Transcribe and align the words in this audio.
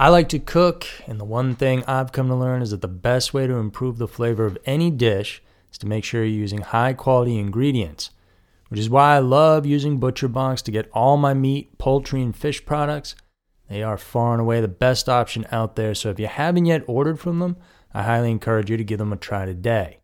I 0.00 0.08
like 0.08 0.30
to 0.30 0.38
cook, 0.38 0.86
and 1.06 1.20
the 1.20 1.26
one 1.26 1.54
thing 1.54 1.84
I've 1.86 2.10
come 2.10 2.28
to 2.28 2.34
learn 2.34 2.62
is 2.62 2.70
that 2.70 2.80
the 2.80 2.88
best 2.88 3.34
way 3.34 3.46
to 3.46 3.56
improve 3.56 3.98
the 3.98 4.08
flavor 4.08 4.46
of 4.46 4.56
any 4.64 4.90
dish 4.90 5.42
is 5.70 5.76
to 5.76 5.86
make 5.86 6.04
sure 6.04 6.24
you're 6.24 6.40
using 6.40 6.62
high 6.62 6.94
quality 6.94 7.36
ingredients, 7.36 8.08
which 8.70 8.80
is 8.80 8.88
why 8.88 9.14
I 9.14 9.18
love 9.18 9.66
using 9.66 10.00
ButcherBox 10.00 10.62
to 10.62 10.70
get 10.70 10.88
all 10.94 11.18
my 11.18 11.34
meat, 11.34 11.76
poultry, 11.76 12.22
and 12.22 12.34
fish 12.34 12.64
products. 12.64 13.14
They 13.68 13.82
are 13.82 13.98
far 13.98 14.32
and 14.32 14.40
away 14.40 14.62
the 14.62 14.68
best 14.68 15.06
option 15.06 15.46
out 15.52 15.76
there, 15.76 15.94
so 15.94 16.08
if 16.08 16.18
you 16.18 16.28
haven't 16.28 16.64
yet 16.64 16.82
ordered 16.86 17.20
from 17.20 17.38
them, 17.38 17.58
I 17.92 18.04
highly 18.04 18.30
encourage 18.30 18.70
you 18.70 18.78
to 18.78 18.84
give 18.84 19.00
them 19.00 19.12
a 19.12 19.18
try 19.18 19.44
today. 19.44 19.98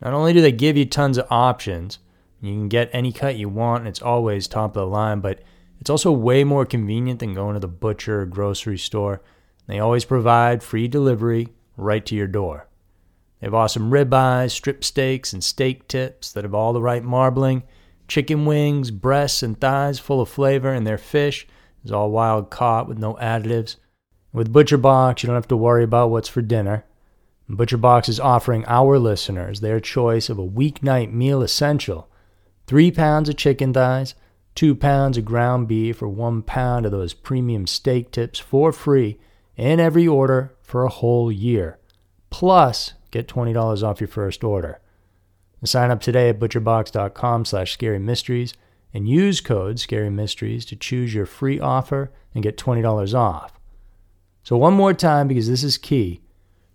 Not 0.00 0.14
only 0.14 0.32
do 0.32 0.40
they 0.40 0.50
give 0.50 0.78
you 0.78 0.86
tons 0.86 1.18
of 1.18 1.26
options, 1.28 1.98
you 2.40 2.54
can 2.54 2.68
get 2.68 2.88
any 2.94 3.12
cut 3.12 3.36
you 3.36 3.50
want 3.50 3.80
and 3.80 3.88
it's 3.88 4.00
always 4.00 4.48
top 4.48 4.70
of 4.76 4.80
the 4.80 4.86
line, 4.86 5.20
but 5.20 5.42
it's 5.80 5.90
also 5.90 6.12
way 6.12 6.44
more 6.44 6.66
convenient 6.66 7.20
than 7.20 7.34
going 7.34 7.54
to 7.54 7.60
the 7.60 7.68
butcher 7.68 8.22
or 8.22 8.26
grocery 8.26 8.78
store. 8.78 9.22
They 9.66 9.78
always 9.78 10.04
provide 10.04 10.62
free 10.62 10.88
delivery 10.88 11.48
right 11.76 12.04
to 12.06 12.14
your 12.14 12.26
door. 12.26 12.68
They 13.40 13.46
have 13.46 13.54
awesome 13.54 13.90
ribeyes, 13.90 14.50
strip 14.50 14.84
steaks, 14.84 15.32
and 15.32 15.42
steak 15.42 15.88
tips 15.88 16.32
that 16.32 16.44
have 16.44 16.54
all 16.54 16.72
the 16.74 16.82
right 16.82 17.02
marbling, 17.02 17.62
chicken 18.06 18.44
wings, 18.44 18.90
breasts, 18.90 19.42
and 19.42 19.58
thighs 19.58 19.98
full 19.98 20.20
of 20.20 20.28
flavor, 20.28 20.72
and 20.72 20.86
their 20.86 20.98
fish 20.98 21.46
is 21.84 21.92
all 21.92 22.10
wild 22.10 22.50
caught 22.50 22.86
with 22.86 22.98
no 22.98 23.14
additives. 23.14 23.76
With 24.32 24.52
ButcherBox, 24.52 25.22
you 25.22 25.28
don't 25.28 25.34
have 25.34 25.48
to 25.48 25.56
worry 25.56 25.84
about 25.84 26.10
what's 26.10 26.28
for 26.28 26.42
dinner. 26.42 26.84
ButcherBox 27.48 28.08
is 28.08 28.20
offering 28.20 28.64
our 28.66 28.98
listeners 28.98 29.60
their 29.60 29.80
choice 29.80 30.28
of 30.28 30.38
a 30.38 30.46
weeknight 30.46 31.12
meal 31.12 31.42
essential 31.42 32.08
three 32.66 32.92
pounds 32.92 33.28
of 33.28 33.36
chicken 33.36 33.72
thighs, 33.72 34.14
two 34.60 34.74
pounds 34.74 35.16
of 35.16 35.24
ground 35.24 35.66
beef, 35.66 36.02
or 36.02 36.08
one 36.08 36.42
pound 36.42 36.84
of 36.84 36.92
those 36.92 37.14
premium 37.14 37.66
steak 37.66 38.10
tips 38.10 38.38
for 38.38 38.72
free 38.72 39.18
in 39.56 39.80
every 39.80 40.06
order 40.06 40.54
for 40.60 40.84
a 40.84 40.90
whole 40.90 41.32
year. 41.32 41.78
Plus, 42.28 42.92
get 43.10 43.26
$20 43.26 43.82
off 43.82 44.02
your 44.02 44.08
first 44.08 44.44
order. 44.44 44.78
Sign 45.64 45.90
up 45.90 46.02
today 46.02 46.28
at 46.28 46.38
butcherbox.com 46.38 47.46
slash 47.46 47.72
scary 47.72 47.96
and 48.92 49.08
use 49.08 49.40
code 49.40 49.80
Scary 49.80 50.10
Mysteries 50.10 50.66
to 50.66 50.76
choose 50.76 51.14
your 51.14 51.24
free 51.24 51.58
offer 51.58 52.12
and 52.34 52.42
get 52.42 52.58
$20 52.58 53.14
off. 53.14 53.58
So, 54.42 54.58
one 54.58 54.74
more 54.74 54.92
time, 54.92 55.26
because 55.26 55.48
this 55.48 55.64
is 55.64 55.78
key 55.78 56.20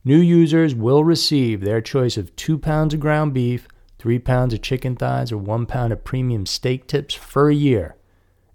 new 0.04 0.18
users 0.18 0.74
will 0.74 1.04
receive 1.04 1.62
their 1.62 1.82
choice 1.82 2.18
of 2.18 2.36
two 2.36 2.58
pounds 2.58 2.96
of 2.96 3.00
ground 3.00 3.36
beef, 3.36 3.68
three 4.06 4.20
pounds 4.20 4.54
of 4.54 4.62
chicken 4.62 4.96
thighs, 4.96 5.32
or 5.32 5.38
one 5.40 5.66
pound 5.66 5.92
of 5.92 6.04
premium 6.04 6.46
steak 6.46 6.86
tips 6.86 7.16
for 7.16 7.50
a 7.50 7.56
year. 7.56 7.96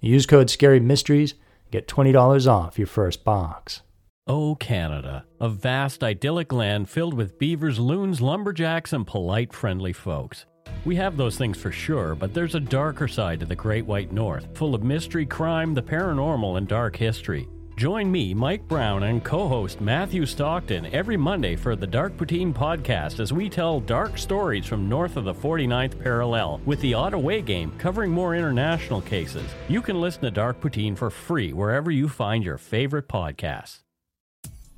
Use 0.00 0.24
code 0.24 0.48
Scary 0.48 0.78
Mysteries 0.78 1.34
get 1.72 1.88
$20 1.88 2.46
off 2.46 2.78
your 2.78 2.86
first 2.86 3.24
box. 3.24 3.82
Oh, 4.28 4.54
Canada, 4.54 5.24
a 5.40 5.48
vast 5.48 6.04
idyllic 6.04 6.52
land 6.52 6.88
filled 6.88 7.14
with 7.14 7.36
beavers, 7.36 7.80
loons, 7.80 8.20
lumberjacks, 8.20 8.92
and 8.92 9.04
polite, 9.04 9.52
friendly 9.52 9.92
folks. 9.92 10.46
We 10.84 10.94
have 10.94 11.16
those 11.16 11.36
things 11.36 11.58
for 11.58 11.72
sure, 11.72 12.14
but 12.14 12.32
there's 12.32 12.54
a 12.54 12.60
darker 12.60 13.08
side 13.08 13.40
to 13.40 13.46
the 13.46 13.56
Great 13.56 13.86
White 13.86 14.12
North, 14.12 14.46
full 14.56 14.76
of 14.76 14.84
mystery, 14.84 15.26
crime, 15.26 15.74
the 15.74 15.82
paranormal, 15.82 16.58
and 16.58 16.68
dark 16.68 16.94
history. 16.94 17.48
Join 17.80 18.12
me, 18.12 18.34
Mike 18.34 18.68
Brown, 18.68 19.04
and 19.04 19.24
co 19.24 19.48
host 19.48 19.80
Matthew 19.80 20.26
Stockton 20.26 20.84
every 20.92 21.16
Monday 21.16 21.56
for 21.56 21.74
the 21.74 21.86
Dark 21.86 22.14
Poutine 22.18 22.52
podcast 22.52 23.20
as 23.20 23.32
we 23.32 23.48
tell 23.48 23.80
dark 23.80 24.18
stories 24.18 24.66
from 24.66 24.86
north 24.86 25.16
of 25.16 25.24
the 25.24 25.32
49th 25.32 25.98
parallel 25.98 26.60
with 26.66 26.78
the 26.82 26.92
Ottawa 26.92 27.40
game 27.40 27.72
covering 27.78 28.10
more 28.10 28.34
international 28.34 29.00
cases. 29.00 29.50
You 29.66 29.80
can 29.80 29.98
listen 29.98 30.20
to 30.24 30.30
Dark 30.30 30.60
Poutine 30.60 30.94
for 30.94 31.08
free 31.08 31.54
wherever 31.54 31.90
you 31.90 32.06
find 32.06 32.44
your 32.44 32.58
favorite 32.58 33.08
podcasts. 33.08 33.78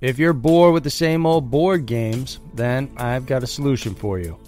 If 0.01 0.21
you're 0.21 0.33
bored 0.33 0.73
with 0.73 0.85
the 0.85 0.91
same 0.91 1.27
old 1.27 1.51
board 1.51 1.87
games, 1.87 2.39
then 2.55 2.89
I've 2.97 3.27
got 3.27 3.43
a 3.43 3.49
solution 3.49 3.97
for 3.97 4.21
you. 4.21 4.39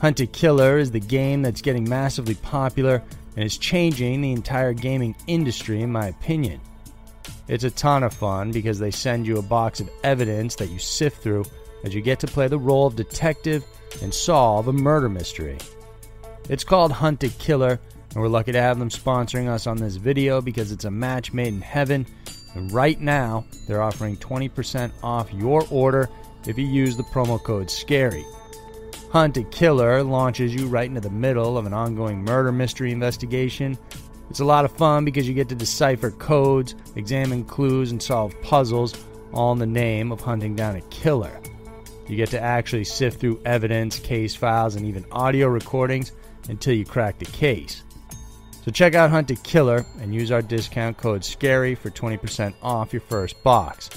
Hunt 0.00 0.20
A 0.20 0.26
Killer 0.28 0.78
is 0.78 0.92
the 0.92 1.00
game 1.00 1.42
that's 1.42 1.62
getting 1.62 1.88
massively 1.88 2.36
popular 2.36 3.02
and 3.34 3.44
is 3.44 3.58
changing 3.58 4.20
the 4.20 4.30
entire 4.30 4.72
gaming 4.72 5.16
industry, 5.26 5.82
in 5.82 5.90
my 5.90 6.06
opinion. 6.06 6.60
It's 7.46 7.64
a 7.64 7.70
ton 7.70 8.02
of 8.02 8.14
fun 8.14 8.52
because 8.52 8.78
they 8.78 8.90
send 8.90 9.26
you 9.26 9.38
a 9.38 9.42
box 9.42 9.80
of 9.80 9.90
evidence 10.02 10.54
that 10.56 10.70
you 10.70 10.78
sift 10.78 11.22
through 11.22 11.44
as 11.84 11.94
you 11.94 12.00
get 12.00 12.18
to 12.20 12.26
play 12.26 12.48
the 12.48 12.58
role 12.58 12.86
of 12.86 12.96
detective 12.96 13.64
and 14.02 14.12
solve 14.12 14.68
a 14.68 14.72
murder 14.72 15.08
mystery. 15.08 15.58
It's 16.48 16.64
called 16.64 16.92
Hunt 16.92 17.22
A 17.22 17.28
Killer, 17.28 17.78
and 18.10 18.22
we're 18.22 18.28
lucky 18.28 18.52
to 18.52 18.60
have 18.60 18.78
them 18.78 18.88
sponsoring 18.88 19.48
us 19.48 19.66
on 19.66 19.76
this 19.76 19.96
video 19.96 20.40
because 20.40 20.72
it's 20.72 20.84
a 20.84 20.90
match 20.90 21.32
made 21.32 21.48
in 21.48 21.60
heaven. 21.60 22.06
And 22.54 22.72
right 22.72 23.00
now, 23.00 23.44
they're 23.66 23.82
offering 23.82 24.16
20% 24.16 24.92
off 25.02 25.32
your 25.32 25.66
order 25.70 26.08
if 26.46 26.56
you 26.56 26.66
use 26.66 26.96
the 26.96 27.02
promo 27.02 27.42
code 27.42 27.70
SCARY. 27.70 28.24
Hunt 29.10 29.36
A 29.36 29.44
Killer 29.44 30.02
launches 30.02 30.54
you 30.54 30.66
right 30.66 30.88
into 30.88 31.00
the 31.00 31.10
middle 31.10 31.56
of 31.56 31.66
an 31.66 31.72
ongoing 31.72 32.24
murder 32.24 32.52
mystery 32.52 32.90
investigation. 32.90 33.78
It's 34.30 34.40
a 34.40 34.44
lot 34.44 34.64
of 34.64 34.72
fun 34.72 35.04
because 35.04 35.28
you 35.28 35.34
get 35.34 35.48
to 35.50 35.54
decipher 35.54 36.10
codes, 36.10 36.74
examine 36.96 37.44
clues, 37.44 37.90
and 37.90 38.02
solve 38.02 38.34
puzzles, 38.42 38.94
all 39.32 39.52
in 39.52 39.58
the 39.58 39.66
name 39.66 40.12
of 40.12 40.20
hunting 40.20 40.56
down 40.56 40.76
a 40.76 40.80
killer. 40.82 41.40
You 42.08 42.16
get 42.16 42.30
to 42.30 42.40
actually 42.40 42.84
sift 42.84 43.20
through 43.20 43.40
evidence, 43.44 43.98
case 43.98 44.34
files, 44.34 44.76
and 44.76 44.86
even 44.86 45.04
audio 45.10 45.48
recordings 45.48 46.12
until 46.48 46.74
you 46.74 46.84
crack 46.84 47.18
the 47.18 47.24
case. 47.26 47.82
So 48.64 48.70
check 48.70 48.94
out 48.94 49.10
Hunt 49.10 49.30
A 49.30 49.36
Killer 49.36 49.84
and 50.00 50.14
use 50.14 50.30
our 50.32 50.42
discount 50.42 50.96
code 50.96 51.24
SCARY 51.24 51.74
for 51.74 51.90
20% 51.90 52.54
off 52.62 52.92
your 52.92 53.02
first 53.02 53.42
box. 53.42 53.90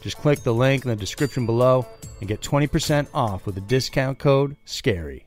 Just 0.00 0.18
click 0.18 0.42
the 0.42 0.54
link 0.54 0.84
in 0.84 0.90
the 0.90 0.96
description 0.96 1.46
below 1.46 1.86
and 2.20 2.28
get 2.28 2.40
20% 2.40 3.08
off 3.14 3.46
with 3.46 3.56
the 3.56 3.60
discount 3.62 4.18
code 4.18 4.56
SCARY. 4.64 5.26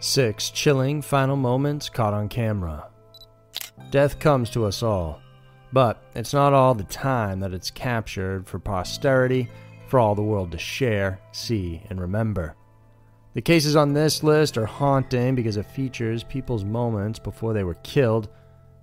Six 0.00 0.48
chilling 0.48 1.02
final 1.02 1.36
moments 1.36 1.90
caught 1.90 2.14
on 2.14 2.30
camera. 2.30 2.88
Death 3.90 4.18
comes 4.18 4.48
to 4.50 4.64
us 4.64 4.82
all, 4.82 5.20
but 5.74 6.02
it's 6.14 6.32
not 6.32 6.54
all 6.54 6.74
the 6.74 6.84
time 6.84 7.38
that 7.40 7.52
it's 7.52 7.70
captured 7.70 8.46
for 8.46 8.58
posterity, 8.58 9.50
for 9.88 10.00
all 10.00 10.14
the 10.14 10.22
world 10.22 10.52
to 10.52 10.58
share, 10.58 11.20
see, 11.32 11.82
and 11.90 12.00
remember. 12.00 12.56
The 13.34 13.42
cases 13.42 13.76
on 13.76 13.92
this 13.92 14.22
list 14.22 14.56
are 14.56 14.64
haunting 14.64 15.34
because 15.34 15.58
it 15.58 15.66
features 15.66 16.24
people's 16.24 16.64
moments 16.64 17.18
before 17.18 17.52
they 17.52 17.64
were 17.64 17.74
killed. 17.74 18.30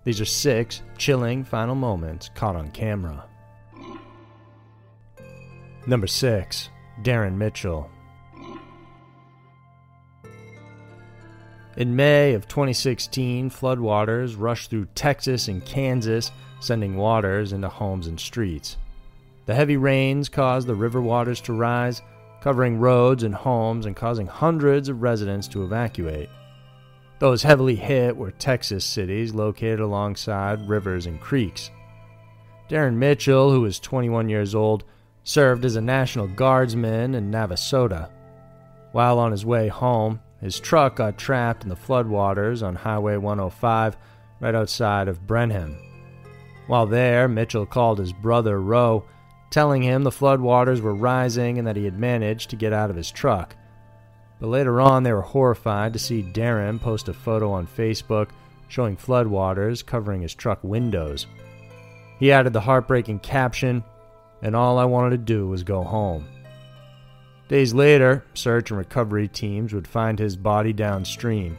These 0.04 0.22
are 0.22 0.26
six 0.26 0.84
chilling 1.00 1.44
final 1.44 1.76
moments 1.76 2.30
caught 2.36 2.56
on 2.56 2.70
camera. 2.70 3.26
Number 5.88 6.06
6. 6.06 6.70
Darren 7.02 7.36
Mitchell. 7.36 7.90
In 11.78 11.96
May 11.96 12.34
of 12.34 12.48
2016, 12.48 13.52
floodwaters 13.52 14.36
rushed 14.36 14.72
through 14.72 14.88
Texas 14.96 15.48
and 15.48 15.64
Kansas, 15.64 16.32
sending 16.60 16.98
waters 16.98 17.54
into 17.54 17.70
homes 17.70 18.08
and 18.08 18.20
streets. 18.20 18.78
The 19.46 19.54
heavy 19.54 19.78
rains 19.78 20.28
caused 20.28 20.68
the 20.68 20.74
river 20.74 21.04
waters 21.04 21.40
to 21.42 21.54
rise, 21.54 22.02
covering 22.42 22.80
roads 22.80 23.22
and 23.22 23.36
homes 23.36 23.86
and 23.86 23.96
causing 23.96 24.26
hundreds 24.26 24.90
of 24.90 25.04
residents 25.04 25.48
to 25.50 25.64
evacuate. 25.64 26.30
Those 27.20 27.44
heavily 27.44 27.76
hit 27.76 28.18
were 28.18 28.32
Texas 28.32 28.84
cities 28.84 29.36
located 29.36 29.80
alongside 29.80 30.68
rivers 30.68 31.06
and 31.06 31.22
creeks. 31.22 31.70
Darren 32.70 32.96
Mitchell, 32.96 33.52
who 33.52 33.62
was 33.62 33.80
21 33.80 34.30
years 34.30 34.56
old, 34.56 34.84
served 35.24 35.64
as 35.64 35.76
a 35.76 35.82
National 35.82 36.28
Guardsman 36.28 37.14
in 37.14 37.30
Navasota. 37.30 38.10
While 38.94 39.20
on 39.20 39.32
his 39.32 39.46
way 39.46 39.68
home, 39.68 40.22
his 40.42 40.60
truck 40.60 40.96
got 40.98 41.18
trapped 41.18 41.64
in 41.64 41.70
the 41.70 41.76
floodwaters 41.76 42.66
on 42.66 42.76
Highway 42.76 43.18
105 43.18 43.98
right 44.40 44.56
outside 44.56 45.08
of 45.08 45.26
Brenham. 45.26 45.78
While 46.68 46.86
there, 46.86 47.28
Mitchell 47.28 47.66
called 47.66 48.00
his 48.00 48.14
brother 48.14 48.62
Roe 48.62 49.06
telling 49.50 49.82
him 49.82 50.04
the 50.04 50.10
floodwaters 50.10 50.82
were 50.82 50.96
rising 50.96 51.58
and 51.58 51.68
that 51.68 51.76
he 51.76 51.86
had 51.86 51.98
managed 51.98 52.50
to 52.50 52.56
get 52.56 52.74
out 52.74 52.90
of 52.90 52.96
his 52.96 53.12
truck. 53.12 53.56
But 54.40 54.48
later 54.48 54.82
on, 54.82 55.04
they 55.04 55.14
were 55.14 55.22
horrified 55.22 55.94
to 55.94 56.00
see 56.00 56.22
Darren 56.22 56.80
post 56.80 57.08
a 57.08 57.14
photo 57.14 57.52
on 57.52 57.66
Facebook 57.66 58.30
showing 58.68 58.98
floodwaters 58.98 59.86
covering 59.86 60.22
his 60.22 60.36
truck 60.36 60.64
windows. 60.64 61.26
He 62.20 62.32
added 62.32 62.54
the 62.54 62.62
heartbreaking 62.62 63.20
caption, 63.20 63.84
and 64.42 64.56
all 64.56 64.78
I 64.78 64.86
wanted 64.86 65.12
to 65.12 65.18
do 65.18 65.48
was 65.48 65.64
go 65.64 65.84
home. 65.84 66.28
Days 67.48 67.74
later, 67.74 68.26
search 68.34 68.72
and 68.72 68.78
recovery 68.78 69.28
teams 69.28 69.74
would 69.74 69.88
find 69.88 70.20
his 70.20 70.36
body 70.36 70.74
downstream. 70.74 71.58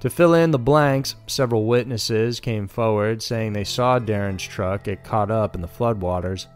To 0.00 0.10
fill 0.10 0.34
in 0.34 0.50
the 0.50 0.58
blanks, 0.58 1.14
several 1.26 1.66
witnesses 1.66 2.40
came 2.40 2.66
forward 2.66 3.22
saying 3.22 3.52
they 3.52 3.64
saw 3.64 3.98
Darren's 3.98 4.42
truck 4.42 4.84
get 4.84 5.04
caught 5.04 5.30
up 5.30 5.54
in 5.54 5.60
the 5.60 5.68
floodwaters 5.68 6.46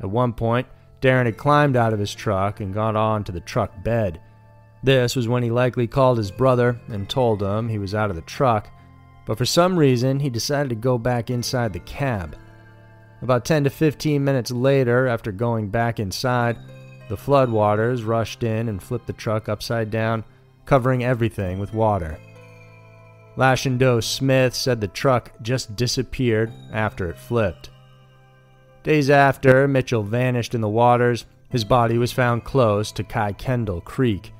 at 0.00 0.08
one 0.08 0.32
point, 0.32 0.66
Darren 1.02 1.26
had 1.26 1.36
climbed 1.36 1.76
out 1.76 1.92
of 1.92 1.98
his 1.98 2.14
truck 2.14 2.60
and 2.60 2.72
got 2.72 2.96
on 2.96 3.22
to 3.24 3.32
the 3.32 3.40
truck 3.40 3.82
bed. 3.84 4.18
This 4.82 5.14
was 5.14 5.28
when 5.28 5.42
he 5.42 5.50
likely 5.50 5.86
called 5.86 6.16
his 6.16 6.30
brother 6.30 6.80
and 6.88 7.06
told 7.06 7.42
him 7.42 7.68
he 7.68 7.78
was 7.78 7.94
out 7.94 8.08
of 8.08 8.16
the 8.16 8.22
truck 8.22 8.70
but 9.30 9.38
for 9.38 9.44
some 9.44 9.78
reason 9.78 10.18
he 10.18 10.28
decided 10.28 10.68
to 10.70 10.74
go 10.74 10.98
back 10.98 11.30
inside 11.30 11.72
the 11.72 11.78
cab. 11.78 12.36
About 13.22 13.44
10 13.44 13.62
to 13.62 13.70
15 13.70 14.24
minutes 14.24 14.50
later, 14.50 15.06
after 15.06 15.30
going 15.30 15.68
back 15.68 16.00
inside, 16.00 16.56
the 17.10 17.16
floodwaters 17.16 18.06
rushed 18.06 18.44
in 18.44 18.68
and 18.68 18.80
flipped 18.80 19.08
the 19.08 19.12
truck 19.12 19.48
upside 19.48 19.90
down, 19.90 20.22
covering 20.64 21.02
everything 21.02 21.58
with 21.58 21.74
water. 21.74 22.16
Lashindo 23.36 24.00
Smith 24.02 24.54
said 24.54 24.80
the 24.80 24.86
truck 24.88 25.32
just 25.42 25.74
disappeared 25.74 26.52
after 26.72 27.10
it 27.10 27.18
flipped. 27.18 27.70
Days 28.84 29.10
after, 29.10 29.66
Mitchell 29.66 30.04
vanished 30.04 30.54
in 30.54 30.60
the 30.60 30.68
waters. 30.68 31.26
His 31.48 31.64
body 31.64 31.98
was 31.98 32.12
found 32.12 32.44
close 32.44 32.92
to 32.92 33.02
Kai 33.02 33.32
Kendall 33.32 33.80
Creek. 33.80 34.32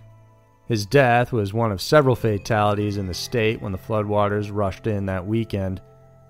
His 0.68 0.86
death 0.86 1.32
was 1.32 1.52
one 1.52 1.72
of 1.72 1.82
several 1.82 2.14
fatalities 2.14 2.98
in 2.98 3.08
the 3.08 3.14
state 3.14 3.60
when 3.60 3.72
the 3.72 3.78
floodwaters 3.78 4.54
rushed 4.54 4.86
in 4.86 5.06
that 5.06 5.26
weekend. 5.26 5.82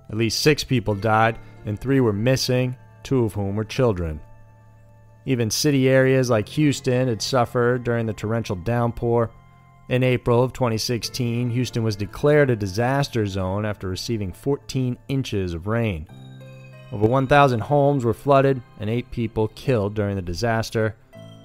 At 0.08 0.16
least 0.16 0.40
six 0.40 0.64
people 0.64 0.94
died, 0.94 1.38
and 1.66 1.78
three 1.78 2.00
were 2.00 2.14
missing, 2.14 2.76
two 3.02 3.25
of 3.25 3.34
whom 3.34 3.56
were 3.56 3.64
children. 3.64 4.20
Even 5.26 5.50
city 5.50 5.88
areas 5.88 6.31
like 6.31 6.49
Houston 6.50 7.08
had 7.08 7.20
suffered 7.20 7.84
during 7.84 8.06
the 8.06 8.12
torrential 8.12 8.56
downpour. 8.56 9.31
In 9.88 10.02
April 10.02 10.43
of 10.43 10.52
2016, 10.52 11.50
Houston 11.50 11.82
was 11.82 11.96
declared 11.96 12.49
a 12.49 12.56
disaster 12.56 13.26
zone 13.26 13.67
after 13.67 13.88
receiving 13.88 14.32
14 14.32 14.96
inches 15.08 15.52
of 15.52 15.67
rain. 15.67 16.06
Over 16.93 17.06
1,000 17.06 17.61
homes 17.61 18.05
were 18.05 18.14
flooded 18.14 18.62
and 18.78 18.88
8 18.88 19.11
people 19.11 19.49
killed 19.49 19.94
during 19.94 20.17
the 20.17 20.22
disaster. 20.22 20.96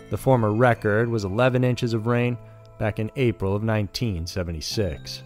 The 0.10 0.18
former 0.18 0.54
record 0.54 1.10
was 1.10 1.26
11 1.26 1.64
inches 1.64 1.94
of 1.94 2.08
rain 2.08 2.38
back 2.80 3.00
in 3.00 3.12
April 3.16 3.56
of 3.56 3.64
1976. 3.64 5.24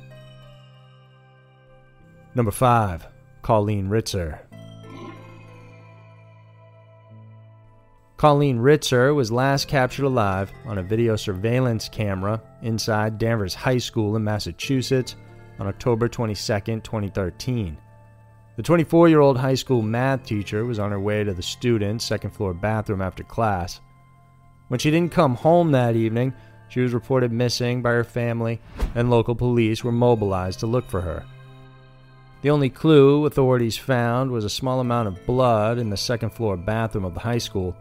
Number 2.36 2.52
5. 2.52 3.07
Colleen 3.42 3.90
Ritzer. 3.90 4.40
Colleen 8.19 8.60
Ritzer 8.60 9.16
was 9.16 9.31
last 9.31 9.69
captured 9.69 10.04
alive 10.04 10.51
on 10.66 10.77
a 10.77 10.83
video 10.83 11.16
surveillance 11.16 11.88
camera 11.88 12.42
inside 12.62 13.18
Danvers 13.18 13.56
High 13.56 13.77
School 13.77 14.18
in 14.18 14.25
Massachusetts 14.25 15.16
on 15.57 15.68
October 15.68 16.10
22, 16.10 16.36
2013. 16.81 17.77
The 18.57 18.62
24 18.62 19.07
year 19.07 19.21
old 19.21 19.38
high 19.38 19.56
school 19.56 19.81
math 19.81 20.25
teacher 20.25 20.66
was 20.66 20.80
on 20.80 20.92
her 20.92 21.00
way 21.00 21.24
to 21.24 21.33
the 21.33 21.42
student's 21.42 22.04
second 22.04 22.31
floor 22.31 22.54
bathroom 22.54 23.01
after 23.01 23.24
class. 23.24 23.80
When 24.68 24.81
she 24.81 24.92
didn't 24.92 25.13
come 25.13 25.36
home 25.36 25.71
that 25.71 25.95
evening, 25.95 26.33
she 26.68 26.81
was 26.81 26.94
reported 26.94 27.31
missing 27.31 27.81
by 27.81 27.92
her 27.92 28.04
family, 28.04 28.60
and 28.95 29.10
local 29.10 29.33
police 29.33 29.81
were 29.81 29.94
mobilized 29.94 30.60
to 30.60 30.68
look 30.68 30.89
for 30.89 31.00
her. 31.00 31.24
The 32.42 32.50
only 32.50 32.69
clue 32.69 33.25
authorities 33.25 33.77
found 33.77 34.30
was 34.30 34.44
a 34.44 34.50
small 34.50 34.81
amount 34.81 35.07
of 35.07 35.25
blood 35.25 35.77
in 35.77 35.89
the 35.89 35.95
second 35.95 36.31
floor 36.31 36.57
bathroom 36.57 37.06
of 37.06 37.13
the 37.13 37.21
high 37.21 37.38
school 37.38 37.77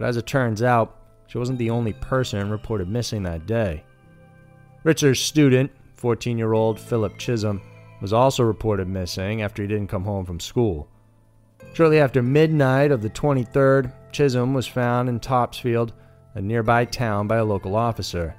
but 0.00 0.08
as 0.08 0.16
it 0.16 0.26
turns 0.26 0.62
out, 0.62 0.96
she 1.26 1.36
wasn't 1.36 1.58
the 1.58 1.68
only 1.68 1.92
person 1.92 2.48
reported 2.48 2.88
missing 2.88 3.22
that 3.22 3.44
day. 3.44 3.84
Ritzer's 4.82 5.20
student, 5.20 5.70
14 5.96 6.38
year 6.38 6.54
old 6.54 6.80
Philip 6.80 7.18
Chism, 7.18 7.60
was 8.00 8.14
also 8.14 8.42
reported 8.42 8.88
missing 8.88 9.42
after 9.42 9.60
he 9.60 9.68
didn't 9.68 9.90
come 9.90 10.04
home 10.04 10.24
from 10.24 10.40
school. 10.40 10.88
Shortly 11.74 12.00
after 12.00 12.22
midnight 12.22 12.92
of 12.92 13.02
the 13.02 13.10
23rd, 13.10 13.92
Chism 14.10 14.54
was 14.54 14.66
found 14.66 15.10
in 15.10 15.20
Topsfield, 15.20 15.92
a 16.34 16.40
nearby 16.40 16.86
town, 16.86 17.26
by 17.26 17.36
a 17.36 17.44
local 17.44 17.76
officer. 17.76 18.34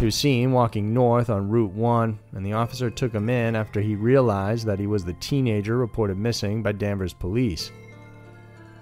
He 0.00 0.06
was 0.06 0.16
seen 0.16 0.50
walking 0.50 0.92
north 0.92 1.30
on 1.30 1.48
Route 1.48 1.74
1, 1.74 2.18
and 2.34 2.44
the 2.44 2.54
officer 2.54 2.90
took 2.90 3.12
him 3.12 3.30
in 3.30 3.54
after 3.54 3.80
he 3.80 3.94
realized 3.94 4.66
that 4.66 4.80
he 4.80 4.88
was 4.88 5.04
the 5.04 5.12
teenager 5.14 5.76
reported 5.76 6.18
missing 6.18 6.60
by 6.60 6.72
Danvers 6.72 7.14
police. 7.14 7.70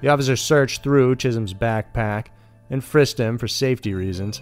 The 0.00 0.08
officer 0.08 0.36
searched 0.36 0.82
through 0.82 1.16
Chism's 1.16 1.54
backpack 1.54 2.26
and 2.70 2.82
frisked 2.82 3.18
him 3.18 3.36
for 3.38 3.48
safety 3.48 3.92
reasons. 3.92 4.40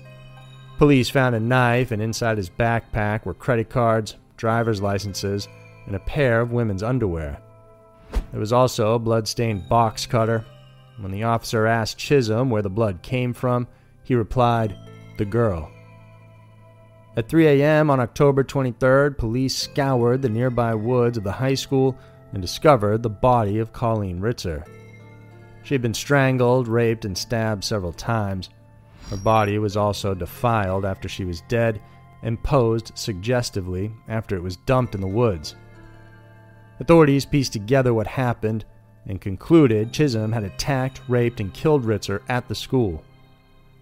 Police 0.79 1.11
found 1.11 1.35
a 1.35 1.41
knife, 1.41 1.91
and 1.91 2.01
inside 2.01 2.37
his 2.37 2.51
backpack 2.51 3.25
were 3.25 3.35
credit 3.35 3.69
cards, 3.69 4.17
driver's 4.37 4.81
licenses, 4.81 5.49
and 5.87 5.97
a 5.97 6.01
pair 6.01 6.41
of 6.41 6.53
women's 6.53 6.85
underwear. 6.85 7.41
There 8.31 8.41
was 8.41 8.53
also 8.53 8.95
a 8.95 8.99
blood-stained 8.99 9.69
box 9.69 10.07
cutter. 10.07 10.45
When 10.99 11.11
the 11.11 11.25
officer 11.25 11.67
asked 11.67 11.99
Chism 11.99 12.51
where 12.51 12.63
the 12.63 12.71
blood 12.71 13.03
came 13.03 13.33
from, 13.33 13.67
he 14.05 14.15
replied, 14.15 14.77
The 15.17 15.25
girl. 15.25 15.71
At 17.17 17.29
3 17.29 17.49
a.m. 17.49 17.91
on 17.91 17.99
October 17.99 18.45
23rd, 18.45 19.19
police 19.19 19.57
scoured 19.57 20.23
the 20.23 20.29
nearby 20.29 20.75
woods 20.75 21.19
of 21.19 21.25
the 21.25 21.33
high 21.33 21.55
school 21.55 21.99
and 22.33 22.41
discovered 22.41 23.03
the 23.03 23.11
body 23.11 23.59
of 23.59 23.73
Colleen 23.73 24.21
Ritzer. 24.21 24.65
She 25.69 25.75
had 25.75 25.83
been 25.83 25.93
strangled, 25.93 26.67
raped, 26.67 27.05
and 27.05 27.19
stabbed 27.19 27.63
several 27.63 27.93
times. 27.93 28.49
Her 29.11 29.19
body 29.19 29.59
was 29.59 29.77
also 29.77 30.15
defiled 30.15 30.87
after 30.87 31.11
she 31.11 31.27
was 31.27 31.43
dead 31.43 31.79
and 32.23 32.43
posed 32.43 32.93
suggestively 32.95 33.93
after 34.09 34.35
it 34.35 34.43
was 34.43 34.57
dumped 34.57 34.95
in 34.95 35.03
the 35.03 35.07
woods. 35.07 35.57
Authorities 36.81 37.27
pieced 37.27 37.53
together 37.53 37.93
what 37.93 38.07
happened 38.07 38.65
and 39.05 39.21
concluded 39.21 39.93
Chism 39.93 40.33
had 40.33 40.43
attacked, 40.43 41.03
raped, 41.07 41.39
and 41.39 41.53
killed 41.53 41.85
Ritzer 41.85 42.23
at 42.31 42.49
the 42.49 42.55
school. 42.55 43.05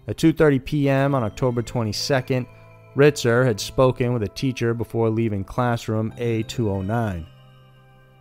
At 0.08 0.16
2:30 0.16 0.64
p.m. 0.64 1.14
on 1.14 1.22
October 1.22 1.62
22nd, 1.62 2.48
Ritzer 2.96 3.46
had 3.46 3.60
spoken 3.60 4.12
with 4.12 4.24
a 4.24 4.28
teacher 4.28 4.74
before 4.74 5.08
leaving 5.08 5.44
classroom 5.44 6.12
A209. 6.18 7.26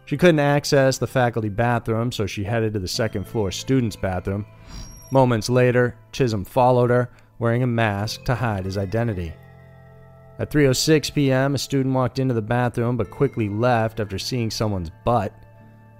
She 0.05 0.17
couldn't 0.17 0.39
access 0.39 0.97
the 0.97 1.07
faculty 1.07 1.49
bathroom, 1.49 2.11
so 2.11 2.27
she 2.27 2.43
headed 2.43 2.73
to 2.73 2.79
the 2.79 2.87
second 2.87 3.27
floor 3.27 3.51
student's 3.51 3.95
bathroom. 3.95 4.45
Moments 5.11 5.49
later, 5.49 5.97
Chism 6.11 6.45
followed 6.45 6.91
her, 6.91 7.09
wearing 7.39 7.63
a 7.63 7.67
mask 7.67 8.23
to 8.25 8.35
hide 8.35 8.65
his 8.65 8.77
identity. 8.77 9.33
At 10.37 10.51
3:06 10.51 11.13
p.m., 11.13 11.55
a 11.55 11.57
student 11.57 11.95
walked 11.95 12.19
into 12.19 12.33
the 12.33 12.41
bathroom 12.41 12.97
but 12.97 13.09
quickly 13.09 13.49
left 13.49 13.99
after 13.99 14.19
seeing 14.19 14.51
someone's 14.51 14.91
butt. 15.03 15.33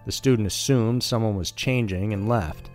The 0.06 0.12
student 0.12 0.48
assumed 0.48 1.04
someone 1.04 1.36
was 1.36 1.52
changing 1.52 2.14
and 2.14 2.30
left. 2.30 2.70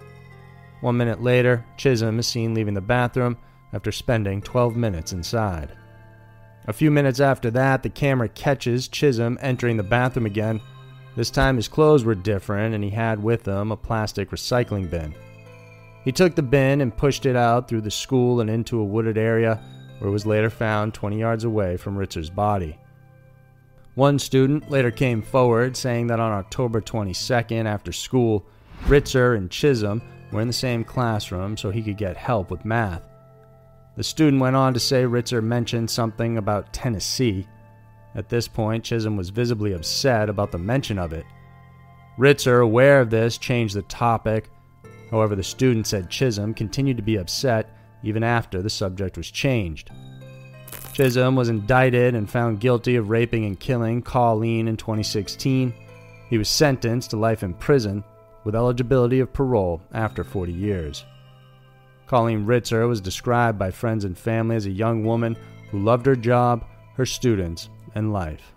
One 0.80 0.96
minute 0.96 1.22
later, 1.22 1.64
Chism 1.76 2.18
is 2.18 2.26
seen 2.26 2.54
leaving 2.54 2.74
the 2.74 2.80
bathroom 2.80 3.36
after 3.72 3.92
spending 3.92 4.42
12 4.42 4.74
minutes 4.74 5.12
inside. 5.12 5.76
A 6.66 6.72
few 6.72 6.90
minutes 6.90 7.20
after 7.20 7.50
that, 7.52 7.82
the 7.82 7.90
camera 7.90 8.28
catches 8.28 8.88
Chism 8.88 9.38
entering 9.40 9.76
the 9.76 9.82
bathroom 9.82 10.26
again 10.26 10.60
this 11.20 11.30
time 11.30 11.56
his 11.56 11.68
clothes 11.68 12.02
were 12.02 12.14
different 12.14 12.74
and 12.74 12.82
he 12.82 12.88
had 12.88 13.22
with 13.22 13.46
him 13.46 13.70
a 13.70 13.76
plastic 13.76 14.30
recycling 14.30 14.88
bin. 14.88 15.14
He 16.02 16.12
took 16.12 16.34
the 16.34 16.42
bin 16.42 16.80
and 16.80 16.96
pushed 16.96 17.26
it 17.26 17.36
out 17.36 17.68
through 17.68 17.82
the 17.82 17.90
school 17.90 18.40
and 18.40 18.48
into 18.48 18.80
a 18.80 18.84
wooded 18.84 19.18
area 19.18 19.60
where 19.98 20.08
it 20.08 20.12
was 20.12 20.24
later 20.24 20.48
found 20.48 20.94
20 20.94 21.20
yards 21.20 21.44
away 21.44 21.76
from 21.76 21.98
Ritzer's 21.98 22.30
body. 22.30 22.78
One 23.96 24.18
student 24.18 24.70
later 24.70 24.90
came 24.90 25.20
forward 25.20 25.76
saying 25.76 26.06
that 26.06 26.20
on 26.20 26.32
October 26.32 26.80
22nd 26.80 27.66
after 27.66 27.92
school, 27.92 28.46
Ritzer 28.84 29.36
and 29.36 29.50
Chism 29.50 30.00
were 30.32 30.40
in 30.40 30.46
the 30.46 30.54
same 30.54 30.84
classroom 30.84 31.58
so 31.58 31.70
he 31.70 31.82
could 31.82 31.98
get 31.98 32.16
help 32.16 32.50
with 32.50 32.64
math. 32.64 33.02
The 33.94 34.04
student 34.04 34.40
went 34.40 34.56
on 34.56 34.72
to 34.72 34.80
say 34.80 35.02
Ritzer 35.02 35.42
mentioned 35.42 35.90
something 35.90 36.38
about 36.38 36.72
Tennessee 36.72 37.46
at 38.14 38.28
this 38.28 38.48
point, 38.48 38.84
Chism 38.84 39.16
was 39.16 39.30
visibly 39.30 39.72
upset 39.72 40.28
about 40.28 40.50
the 40.50 40.58
mention 40.58 40.98
of 40.98 41.12
it. 41.12 41.24
Ritzer, 42.18 42.62
aware 42.62 43.00
of 43.00 43.10
this, 43.10 43.38
changed 43.38 43.74
the 43.74 43.82
topic. 43.82 44.50
However, 45.10 45.36
the 45.36 45.42
student 45.42 45.86
said 45.86 46.10
Chism 46.10 46.54
continued 46.54 46.96
to 46.96 47.02
be 47.02 47.16
upset 47.16 47.76
even 48.02 48.22
after 48.22 48.62
the 48.62 48.70
subject 48.70 49.16
was 49.16 49.30
changed. 49.30 49.90
Chism 50.92 51.36
was 51.36 51.48
indicted 51.48 52.14
and 52.14 52.28
found 52.28 52.60
guilty 52.60 52.96
of 52.96 53.10
raping 53.10 53.44
and 53.44 53.58
killing 53.58 54.02
Colleen 54.02 54.68
in 54.68 54.76
2016. 54.76 55.72
He 56.28 56.38
was 56.38 56.48
sentenced 56.48 57.10
to 57.10 57.16
life 57.16 57.42
in 57.42 57.54
prison 57.54 58.04
with 58.44 58.54
eligibility 58.54 59.20
of 59.20 59.32
parole 59.32 59.82
after 59.92 60.24
40 60.24 60.52
years. 60.52 61.04
Colleen 62.06 62.44
Ritzer 62.44 62.88
was 62.88 63.00
described 63.00 63.58
by 63.58 63.70
friends 63.70 64.04
and 64.04 64.18
family 64.18 64.56
as 64.56 64.66
a 64.66 64.70
young 64.70 65.04
woman 65.04 65.36
who 65.70 65.78
loved 65.78 66.06
her 66.06 66.16
job, 66.16 66.64
her 66.96 67.06
students, 67.06 67.68
and 67.94 68.12
life. 68.12 68.54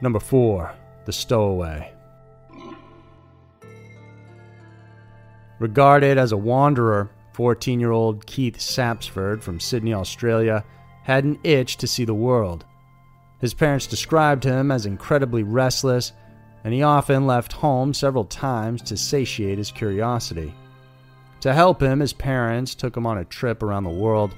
Number 0.00 0.20
4. 0.20 0.74
The 1.06 1.12
Stowaway. 1.12 1.92
Regarded 5.58 6.18
as 6.18 6.30
a 6.30 6.36
wanderer, 6.36 7.10
14 7.32 7.80
year 7.80 7.90
old 7.90 8.26
Keith 8.26 8.58
Sapsford 8.58 9.42
from 9.42 9.58
Sydney, 9.58 9.94
Australia, 9.94 10.64
had 11.02 11.24
an 11.24 11.38
itch 11.42 11.76
to 11.78 11.86
see 11.86 12.04
the 12.04 12.14
world. 12.14 12.64
His 13.40 13.54
parents 13.54 13.86
described 13.86 14.44
him 14.44 14.70
as 14.70 14.86
incredibly 14.86 15.42
restless, 15.42 16.12
and 16.64 16.74
he 16.74 16.82
often 16.82 17.26
left 17.26 17.52
home 17.52 17.94
several 17.94 18.24
times 18.24 18.82
to 18.82 18.96
satiate 18.96 19.58
his 19.58 19.70
curiosity. 19.70 20.54
To 21.40 21.54
help 21.54 21.80
him, 21.80 22.00
his 22.00 22.12
parents 22.12 22.74
took 22.74 22.96
him 22.96 23.06
on 23.06 23.18
a 23.18 23.24
trip 23.24 23.62
around 23.62 23.84
the 23.84 23.90
world 23.90 24.34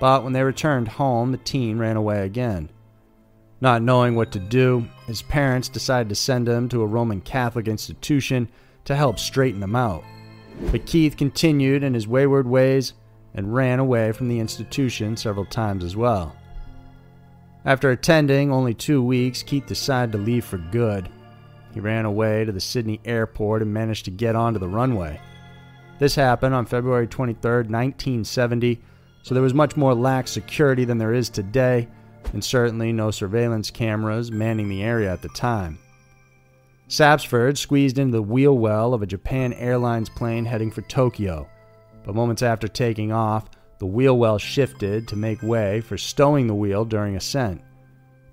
but 0.00 0.24
when 0.24 0.32
they 0.32 0.42
returned 0.42 0.88
home, 0.88 1.30
the 1.30 1.38
teen 1.38 1.78
ran 1.78 1.96
away 1.96 2.24
again. 2.24 2.70
Not 3.60 3.82
knowing 3.82 4.14
what 4.14 4.32
to 4.32 4.38
do, 4.38 4.86
his 5.06 5.20
parents 5.20 5.68
decided 5.68 6.08
to 6.08 6.14
send 6.14 6.48
him 6.48 6.68
to 6.70 6.82
a 6.82 6.86
Roman 6.86 7.20
Catholic 7.20 7.68
institution 7.68 8.48
to 8.86 8.96
help 8.96 9.18
straighten 9.18 9.62
him 9.62 9.76
out. 9.76 10.02
But 10.72 10.86
Keith 10.86 11.18
continued 11.18 11.84
in 11.84 11.92
his 11.92 12.08
wayward 12.08 12.46
ways 12.46 12.94
and 13.34 13.54
ran 13.54 13.78
away 13.78 14.12
from 14.12 14.28
the 14.28 14.40
institution 14.40 15.16
several 15.16 15.44
times 15.44 15.84
as 15.84 15.94
well. 15.94 16.34
After 17.66 17.90
attending 17.90 18.50
only 18.50 18.72
two 18.72 19.02
weeks, 19.02 19.42
Keith 19.42 19.66
decided 19.66 20.12
to 20.12 20.18
leave 20.18 20.46
for 20.46 20.56
good. 20.56 21.10
He 21.74 21.80
ran 21.80 22.06
away 22.06 22.46
to 22.46 22.52
the 22.52 22.60
Sydney 22.60 23.00
airport 23.04 23.60
and 23.60 23.72
managed 23.72 24.06
to 24.06 24.10
get 24.10 24.34
onto 24.34 24.58
the 24.58 24.68
runway. 24.68 25.20
This 25.98 26.14
happened 26.14 26.54
on 26.54 26.64
February 26.64 27.06
23, 27.06 27.50
1970, 27.50 28.80
so 29.22 29.34
there 29.34 29.42
was 29.42 29.54
much 29.54 29.76
more 29.76 29.94
lax 29.94 30.30
security 30.30 30.84
than 30.84 30.98
there 30.98 31.14
is 31.14 31.28
today, 31.28 31.88
and 32.32 32.42
certainly 32.42 32.92
no 32.92 33.10
surveillance 33.10 33.70
cameras 33.70 34.30
manning 34.30 34.68
the 34.68 34.82
area 34.82 35.12
at 35.12 35.22
the 35.22 35.28
time. 35.30 35.78
Sapsford 36.88 37.56
squeezed 37.56 37.98
into 37.98 38.16
the 38.16 38.22
wheel 38.22 38.58
well 38.58 38.94
of 38.94 39.02
a 39.02 39.06
Japan 39.06 39.52
Airlines 39.52 40.08
plane 40.08 40.44
heading 40.44 40.70
for 40.70 40.82
Tokyo, 40.82 41.48
but 42.04 42.14
moments 42.14 42.42
after 42.42 42.66
taking 42.66 43.12
off, 43.12 43.48
the 43.78 43.86
wheel 43.86 44.18
well 44.18 44.38
shifted 44.38 45.06
to 45.08 45.16
make 45.16 45.42
way 45.42 45.80
for 45.80 45.96
stowing 45.96 46.46
the 46.46 46.54
wheel 46.54 46.84
during 46.84 47.16
ascent. 47.16 47.62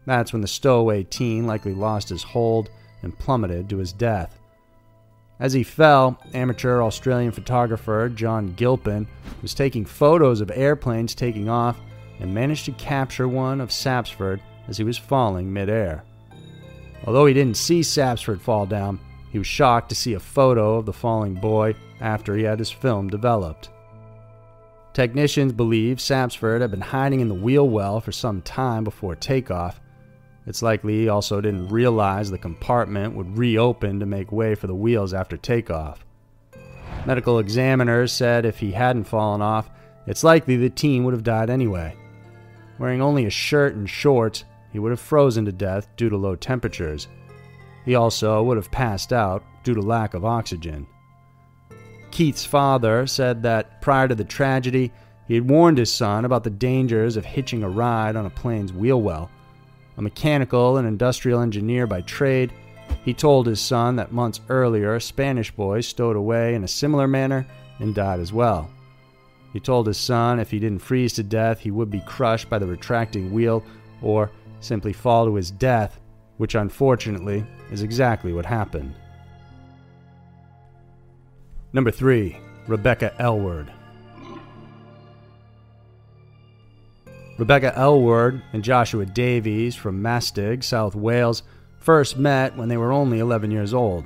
That's 0.06 0.34
when 0.34 0.42
the 0.42 0.48
stowaway 0.48 1.04
teen 1.04 1.46
likely 1.46 1.74
lost 1.74 2.10
his 2.10 2.24
hold 2.24 2.70
and 3.04 3.18
plummeted 3.18 3.70
to 3.70 3.78
his 3.78 3.94
death. 3.94 4.37
As 5.40 5.54
he 5.54 5.64
fell, 5.64 6.20
amateur 6.34 6.82
Australian 6.82 7.32
photographer 7.32 8.10
John 8.10 8.54
Gilpin 8.54 9.08
was 9.42 9.54
taking 9.54 9.86
photos 9.86 10.42
of 10.42 10.52
airplanes 10.52 11.14
taking 11.14 11.48
off 11.48 11.80
and 12.20 12.34
managed 12.34 12.66
to 12.66 12.72
capture 12.72 13.28
one 13.28 13.62
of 13.62 13.70
Sapsford 13.70 14.40
as 14.68 14.78
he 14.78 14.84
was 14.84 14.98
falling 14.98 15.54
midair. 15.54 16.04
Although 17.06 17.28
he 17.28 17.34
didn't 17.34 17.58
see 17.58 17.82
Sapsford 17.82 18.42
fall 18.42 18.66
down, 18.66 19.00
he 19.32 19.38
was 19.38 19.48
shocked 19.48 19.90
to 19.90 19.96
see 19.96 20.14
a 20.14 20.20
photo 20.20 20.78
of 20.78 20.86
the 20.86 20.94
falling 20.94 21.36
boy 21.36 21.76
after 22.02 22.36
he 22.36 22.44
had 22.44 22.58
his 22.60 22.72
film 22.72 23.08
developed. 23.08 23.70
Technicians 24.94 25.54
believe 25.54 25.98
Sapsford 25.98 26.62
had 26.62 26.72
been 26.72 26.82
hiding 26.82 27.20
in 27.20 27.28
the 27.28 27.36
wheel 27.36 27.70
well 27.70 28.02
for 28.02 28.12
some 28.12 28.42
time 28.42 28.84
before 28.84 29.16
takeoff. 29.16 29.80
It's 30.48 30.62
likely 30.62 31.02
he 31.02 31.10
also 31.10 31.42
didn't 31.42 31.68
realize 31.68 32.32
the 32.32 32.38
compartment 32.38 33.14
would 33.16 33.38
reopen 33.38 34.00
to 34.00 34.06
make 34.06 34.32
way 34.32 34.56
for 34.56 34.68
the 34.68 34.74
wheels 34.74 35.14
after 35.14 35.36
takeoff. 35.36 36.06
Medical 37.06 37.40
examiners 37.40 38.14
said 38.14 38.46
if 38.46 38.58
he 38.58 38.72
hadn't 38.72 39.04
fallen 39.04 39.42
off, 39.42 39.70
it's 40.08 40.24
likely 40.24 40.56
the 40.56 40.70
teen 40.70 41.04
would 41.04 41.14
have 41.14 41.24
died 41.24 41.50
anyway. 41.50 41.96
Wearing 42.80 43.02
only 43.02 43.26
a 43.26 43.30
shirt 43.30 43.76
and 43.76 43.90
shorts, 43.90 44.46
he 44.72 44.80
would 44.80 44.92
have 44.92 45.02
frozen 45.02 45.44
to 45.46 45.52
death 45.52 45.90
due 45.98 46.10
to 46.10 46.16
low 46.16 46.38
temperatures. 46.38 47.10
He 47.84 47.96
also 47.96 48.42
would 48.44 48.56
have 48.56 48.72
passed 48.72 49.12
out 49.12 49.44
due 49.64 49.74
to 49.74 49.82
lack 49.82 50.14
of 50.14 50.24
oxygen. 50.24 50.88
Keith's 52.12 52.46
father 52.46 53.06
said 53.06 53.44
that 53.44 53.82
prior 53.82 54.08
to 54.08 54.16
the 54.16 54.24
tragedy, 54.24 54.94
he 55.28 55.36
had 55.36 55.50
warned 55.50 55.78
his 55.78 55.92
son 55.92 56.24
about 56.24 56.46
the 56.46 56.50
dangers 56.50 57.18
of 57.18 57.26
hitching 57.26 57.64
a 57.64 57.70
ride 57.70 58.16
on 58.16 58.26
a 58.26 58.30
plane's 58.30 58.72
wheel 58.72 59.02
well. 59.02 59.30
A 59.98 60.02
mechanical 60.02 60.78
and 60.78 60.88
industrial 60.88 61.42
engineer 61.42 61.88
by 61.88 62.02
trade, 62.02 62.54
he 63.04 63.14
told 63.14 63.48
his 63.48 63.60
son 63.60 63.96
that 63.96 64.12
months 64.12 64.42
earlier 64.50 64.96
a 64.96 65.02
Spanish 65.02 65.52
boy 65.52 65.82
stowed 65.82 66.16
away 66.16 66.54
in 66.56 66.64
a 66.64 66.68
similar 66.68 67.08
manner 67.08 67.48
and 67.80 67.96
died 67.96 68.20
as 68.20 68.32
well. 68.32 68.70
He 69.54 69.60
told 69.60 69.88
his 69.88 69.98
son 69.98 70.40
if 70.40 70.52
he 70.52 70.60
didn't 70.60 70.80
freeze 70.84 71.14
to 71.14 71.24
death, 71.24 71.60
he 71.60 71.72
would 71.72 71.90
be 71.90 72.02
crushed 72.02 72.50
by 72.50 72.60
the 72.60 72.68
retracting 72.68 73.34
wheel 73.34 73.64
or 74.02 74.32
simply 74.60 74.94
fall 74.94 75.26
to 75.26 75.36
his 75.36 75.50
death, 75.52 76.00
which 76.38 76.56
unfortunately 76.56 77.46
is 77.72 77.82
exactly 77.82 78.34
what 78.34 78.46
happened. 78.46 78.94
Number 81.74 81.92
3. 81.92 82.38
Rebecca 82.68 83.14
Aylward. 83.20 83.72
Rebecca 87.38 87.72
Aylward 87.78 88.42
and 88.54 88.64
Joshua 88.64 89.06
Davies 89.06 89.76
from 89.76 90.02
Maesteg, 90.02 90.64
South 90.64 90.96
Wales, 90.96 91.44
first 91.78 92.18
met 92.18 92.58
when 92.58 92.68
they 92.68 92.78
were 92.78 92.92
only 92.92 93.20
11 93.20 93.52
years 93.52 93.76
old. 93.76 94.06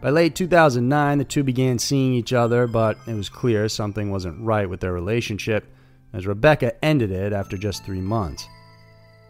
By 0.00 0.10
late 0.10 0.34
2009, 0.34 1.18
the 1.18 1.24
two 1.24 1.42
began 1.42 1.78
seeing 1.78 2.14
each 2.14 2.32
other, 2.32 2.66
but 2.66 2.96
it 3.06 3.14
was 3.14 3.28
clear 3.28 3.68
something 3.68 4.10
wasn't 4.10 4.40
right 4.40 4.68
with 4.68 4.80
their 4.80 4.92
relationship, 4.92 5.66
as 6.14 6.26
Rebecca 6.26 6.82
ended 6.82 7.10
it 7.10 7.34
after 7.34 7.58
just 7.58 7.84
three 7.84 8.00
months. 8.00 8.46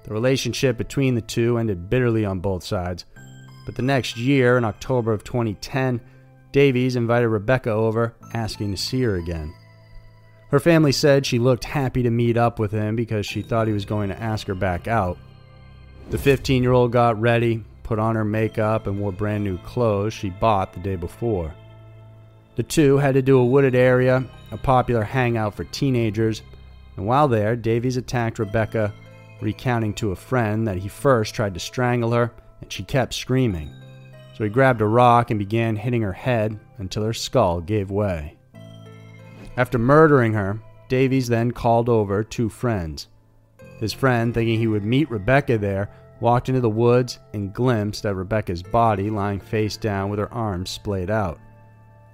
The 0.04 0.12
relationship 0.12 0.78
between 0.78 1.16
the 1.16 1.20
two 1.20 1.58
ended 1.58 1.90
bitterly 1.90 2.24
on 2.24 2.38
both 2.38 2.62
sides, 2.62 3.06
but 3.64 3.74
the 3.74 3.82
next 3.82 4.16
year, 4.16 4.56
in 4.56 4.64
October 4.64 5.12
of 5.12 5.24
2010, 5.24 6.00
Davies 6.52 6.94
invited 6.94 7.28
Rebecca 7.28 7.70
over, 7.70 8.14
asking 8.32 8.70
to 8.70 8.76
see 8.76 9.02
her 9.02 9.16
again. 9.16 9.52
Her 10.50 10.60
family 10.60 10.92
said 10.92 11.26
she 11.26 11.38
looked 11.38 11.64
happy 11.64 12.02
to 12.04 12.10
meet 12.10 12.36
up 12.36 12.58
with 12.58 12.70
him 12.70 12.94
because 12.94 13.26
she 13.26 13.42
thought 13.42 13.66
he 13.66 13.72
was 13.72 13.84
going 13.84 14.08
to 14.10 14.22
ask 14.22 14.46
her 14.46 14.54
back 14.54 14.86
out. 14.86 15.18
The 16.10 16.18
15 16.18 16.62
year 16.62 16.72
old 16.72 16.92
got 16.92 17.20
ready, 17.20 17.64
put 17.82 17.98
on 17.98 18.14
her 18.14 18.24
makeup, 18.24 18.86
and 18.86 19.00
wore 19.00 19.12
brand 19.12 19.42
new 19.42 19.58
clothes 19.58 20.14
she 20.14 20.30
bought 20.30 20.72
the 20.72 20.80
day 20.80 20.96
before. 20.96 21.52
The 22.54 22.62
two 22.62 22.96
headed 22.98 23.26
to 23.26 23.32
do 23.32 23.38
a 23.38 23.44
wooded 23.44 23.74
area, 23.74 24.24
a 24.52 24.56
popular 24.56 25.02
hangout 25.02 25.54
for 25.54 25.64
teenagers, 25.64 26.42
and 26.96 27.06
while 27.06 27.28
there, 27.28 27.56
Davies 27.56 27.96
attacked 27.96 28.38
Rebecca, 28.38 28.94
recounting 29.40 29.92
to 29.94 30.12
a 30.12 30.16
friend 30.16 30.66
that 30.66 30.78
he 30.78 30.88
first 30.88 31.34
tried 31.34 31.54
to 31.54 31.60
strangle 31.60 32.12
her 32.12 32.32
and 32.60 32.72
she 32.72 32.82
kept 32.82 33.14
screaming. 33.14 33.70
So 34.36 34.44
he 34.44 34.50
grabbed 34.50 34.80
a 34.80 34.86
rock 34.86 35.30
and 35.30 35.38
began 35.38 35.76
hitting 35.76 36.02
her 36.02 36.12
head 36.12 36.58
until 36.78 37.04
her 37.04 37.12
skull 37.12 37.60
gave 37.60 37.90
way. 37.90 38.35
After 39.56 39.78
murdering 39.78 40.34
her, 40.34 40.60
Davies 40.88 41.28
then 41.28 41.50
called 41.50 41.88
over 41.88 42.22
two 42.22 42.48
friends. 42.48 43.08
His 43.78 43.92
friend, 43.92 44.32
thinking 44.32 44.58
he 44.58 44.66
would 44.66 44.84
meet 44.84 45.10
Rebecca 45.10 45.58
there, 45.58 45.90
walked 46.20 46.48
into 46.48 46.60
the 46.60 46.70
woods 46.70 47.18
and 47.34 47.52
glimpsed 47.52 48.06
at 48.06 48.14
Rebecca's 48.14 48.62
body 48.62 49.10
lying 49.10 49.40
face 49.40 49.76
down 49.76 50.10
with 50.10 50.18
her 50.18 50.32
arms 50.32 50.70
splayed 50.70 51.10
out. 51.10 51.38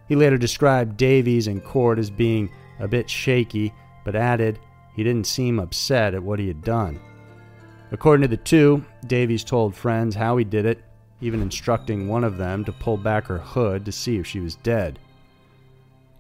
He 0.09 0.17
later 0.17 0.39
described 0.39 0.97
Davies 0.97 1.47
in 1.47 1.61
court 1.61 1.99
as 1.99 2.11
being 2.11 2.51
a 2.81 2.89
bit 2.89 3.09
shaky, 3.09 3.73
but 4.05 4.17
added 4.17 4.59
he 4.95 5.05
didn't 5.05 5.27
seem 5.27 5.59
upset 5.59 6.15
at 6.15 6.23
what 6.23 6.39
he 6.39 6.49
had 6.49 6.63
done. 6.63 7.01
According 7.93 8.23
to 8.23 8.29
the 8.29 8.43
two, 8.43 8.85
Davies 9.07 9.45
told 9.45 9.75
friends 9.75 10.15
how 10.15 10.37
he 10.37 10.45
did 10.45 10.65
it, 10.65 10.83
even 11.21 11.43
instructing 11.43 12.09
one 12.09 12.25
of 12.25 12.37
them 12.37 12.65
to 12.65 12.73
pull 12.73 12.97
back 12.97 13.27
her 13.27 13.39
hood 13.39 13.85
to 13.85 13.93
see 13.93 14.17
if 14.17 14.27
she 14.27 14.41
was 14.41 14.57
dead. 14.57 14.99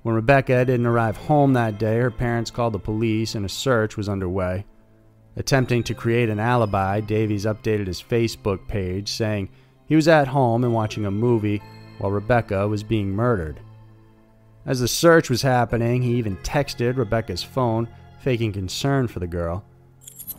When 0.02 0.16
Rebecca 0.16 0.64
didn't 0.64 0.86
arrive 0.86 1.16
home 1.16 1.52
that 1.52 1.78
day, 1.78 1.98
her 1.98 2.10
parents 2.10 2.50
called 2.50 2.72
the 2.72 2.80
police 2.80 3.36
and 3.36 3.46
a 3.46 3.48
search 3.48 3.96
was 3.96 4.08
underway. 4.08 4.66
Attempting 5.36 5.84
to 5.84 5.94
create 5.94 6.28
an 6.28 6.40
alibi, 6.40 7.00
Davies 7.00 7.44
updated 7.44 7.86
his 7.86 8.02
Facebook 8.02 8.66
page 8.66 9.08
saying 9.08 9.48
he 9.86 9.94
was 9.94 10.08
at 10.08 10.28
home 10.28 10.64
and 10.64 10.74
watching 10.74 11.06
a 11.06 11.10
movie 11.10 11.62
while 11.98 12.10
Rebecca 12.10 12.66
was 12.66 12.82
being 12.82 13.10
murdered. 13.10 13.60
As 14.66 14.80
the 14.80 14.88
search 14.88 15.30
was 15.30 15.42
happening, 15.42 16.02
he 16.02 16.16
even 16.16 16.36
texted 16.38 16.96
Rebecca's 16.96 17.42
phone, 17.42 17.88
faking 18.20 18.52
concern 18.52 19.06
for 19.06 19.20
the 19.20 19.26
girl. 19.26 19.64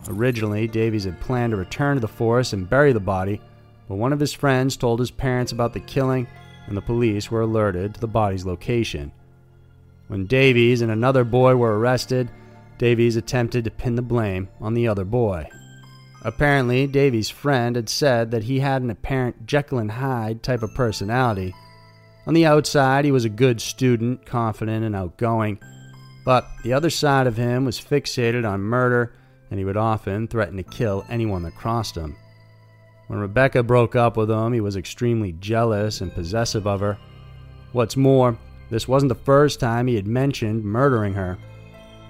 Originally, 0.08 0.66
Davies 0.66 1.04
had 1.04 1.20
planned 1.20 1.52
to 1.52 1.56
return 1.56 1.96
to 1.96 2.00
the 2.00 2.08
forest 2.08 2.52
and 2.52 2.68
bury 2.68 2.92
the 2.92 3.00
body, 3.00 3.40
but 3.88 3.96
one 3.96 4.12
of 4.12 4.20
his 4.20 4.32
friends 4.32 4.76
told 4.76 5.00
his 5.00 5.10
parents 5.10 5.52
about 5.52 5.72
the 5.72 5.80
killing, 5.80 6.26
and 6.66 6.76
the 6.76 6.82
police 6.82 7.30
were 7.30 7.42
alerted 7.42 7.94
to 7.94 8.00
the 8.00 8.06
body's 8.06 8.44
location. 8.44 9.10
When 10.08 10.26
Davies 10.26 10.82
and 10.82 10.90
another 10.90 11.24
boy 11.24 11.56
were 11.56 11.78
arrested, 11.78 12.30
Davies 12.78 13.16
attempted 13.16 13.64
to 13.64 13.70
pin 13.70 13.94
the 13.94 14.02
blame 14.02 14.48
on 14.60 14.74
the 14.74 14.88
other 14.88 15.04
boy. 15.04 15.48
Apparently, 16.22 16.86
Davies' 16.86 17.30
friend 17.30 17.76
had 17.76 17.88
said 17.88 18.30
that 18.30 18.44
he 18.44 18.60
had 18.60 18.82
an 18.82 18.90
apparent 18.90 19.46
Jekyll 19.46 19.78
and 19.78 19.90
Hyde 19.90 20.42
type 20.42 20.62
of 20.62 20.74
personality. 20.74 21.54
On 22.26 22.34
the 22.34 22.46
outside, 22.46 23.04
he 23.04 23.12
was 23.12 23.24
a 23.24 23.30
good 23.30 23.60
student, 23.60 24.24
confident 24.24 24.84
and 24.84 24.96
outgoing, 24.96 25.58
but 26.24 26.46
the 26.62 26.72
other 26.72 26.90
side 26.90 27.26
of 27.26 27.36
him 27.36 27.64
was 27.64 27.80
fixated 27.80 28.48
on 28.48 28.60
murder 28.60 29.12
and 29.50 29.58
he 29.58 29.64
would 29.64 29.76
often 29.76 30.26
threaten 30.26 30.56
to 30.56 30.62
kill 30.62 31.04
anyone 31.08 31.42
that 31.42 31.54
crossed 31.54 31.96
him. 31.96 32.16
When 33.08 33.18
Rebecca 33.18 33.62
broke 33.62 33.94
up 33.94 34.16
with 34.16 34.30
him, 34.30 34.52
he 34.54 34.60
was 34.60 34.76
extremely 34.76 35.32
jealous 35.32 36.00
and 36.00 36.14
possessive 36.14 36.66
of 36.66 36.80
her. 36.80 36.98
What's 37.72 37.96
more, 37.96 38.38
this 38.70 38.88
wasn't 38.88 39.08
the 39.08 39.14
first 39.14 39.60
time 39.60 39.86
he 39.86 39.96
had 39.96 40.06
mentioned 40.06 40.64
murdering 40.64 41.14
her. 41.14 41.38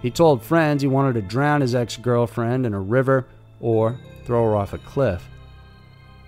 He 0.03 0.11
told 0.11 0.43
friends 0.43 0.83
he 0.83 0.89
wanted 0.89 1.15
to 1.15 1.23
drown 1.23 1.61
his 1.61 1.75
ex 1.75 1.97
girlfriend 1.97 2.67
in 2.67 2.75
a 2.75 2.81
river 2.81 3.27
or 3.61 3.99
throw 4.25 4.45
her 4.45 4.57
off 4.57 4.73
a 4.73 4.79
cliff. 4.79 5.29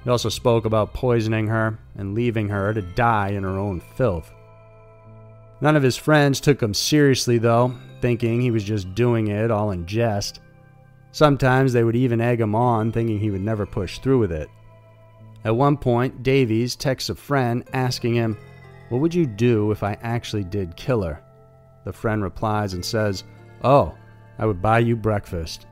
He 0.04 0.10
also 0.10 0.28
spoke 0.28 0.64
about 0.64 0.94
poisoning 0.94 1.48
her 1.48 1.78
and 1.96 2.14
leaving 2.14 2.48
her 2.48 2.72
to 2.72 2.82
die 2.82 3.30
in 3.30 3.42
her 3.42 3.58
own 3.58 3.80
filth. 3.96 4.32
None 5.60 5.76
of 5.76 5.82
his 5.82 5.96
friends 5.96 6.40
took 6.40 6.62
him 6.62 6.74
seriously, 6.74 7.38
though, 7.38 7.74
thinking 8.00 8.40
he 8.40 8.50
was 8.50 8.62
just 8.62 8.94
doing 8.94 9.28
it 9.28 9.50
all 9.50 9.70
in 9.70 9.86
jest. 9.86 10.40
Sometimes 11.12 11.72
they 11.72 11.82
would 11.82 11.96
even 11.96 12.20
egg 12.20 12.40
him 12.40 12.54
on, 12.54 12.92
thinking 12.92 13.18
he 13.18 13.30
would 13.30 13.40
never 13.40 13.64
push 13.64 13.98
through 13.98 14.18
with 14.18 14.32
it. 14.32 14.48
At 15.44 15.56
one 15.56 15.76
point, 15.76 16.22
Davies 16.22 16.76
texts 16.76 17.08
a 17.08 17.14
friend 17.14 17.64
asking 17.72 18.14
him, 18.14 18.36
What 18.88 19.00
would 19.00 19.14
you 19.14 19.26
do 19.26 19.72
if 19.72 19.82
I 19.82 19.98
actually 20.02 20.44
did 20.44 20.76
kill 20.76 21.02
her? 21.02 21.22
The 21.84 21.92
friend 21.92 22.22
replies 22.22 22.74
and 22.74 22.84
says, 22.84 23.24
Oh, 23.62 23.94
I 24.38 24.46
would 24.46 24.62
buy 24.62 24.80
you 24.80 24.96
breakfast. 24.96 25.66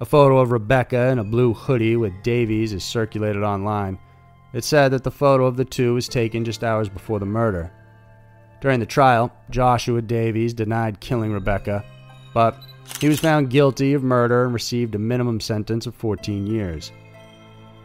A 0.00 0.04
photo 0.04 0.38
of 0.38 0.50
Rebecca 0.50 1.08
in 1.08 1.18
a 1.18 1.24
blue 1.24 1.52
hoodie 1.52 1.96
with 1.96 2.22
Davies 2.22 2.72
is 2.72 2.82
circulated 2.82 3.42
online. 3.42 3.98
It 4.52 4.64
said 4.64 4.92
that 4.92 5.04
the 5.04 5.10
photo 5.10 5.46
of 5.46 5.56
the 5.56 5.64
two 5.64 5.94
was 5.94 6.08
taken 6.08 6.44
just 6.44 6.64
hours 6.64 6.88
before 6.88 7.18
the 7.18 7.26
murder. 7.26 7.70
During 8.60 8.80
the 8.80 8.86
trial, 8.86 9.32
Joshua 9.50 10.02
Davies 10.02 10.54
denied 10.54 11.00
killing 11.00 11.32
Rebecca, 11.32 11.84
but 12.34 12.62
he 13.00 13.08
was 13.08 13.20
found 13.20 13.50
guilty 13.50 13.92
of 13.92 14.02
murder 14.02 14.44
and 14.44 14.52
received 14.52 14.94
a 14.94 14.98
minimum 14.98 15.40
sentence 15.40 15.86
of 15.86 15.94
14 15.94 16.46
years. 16.46 16.92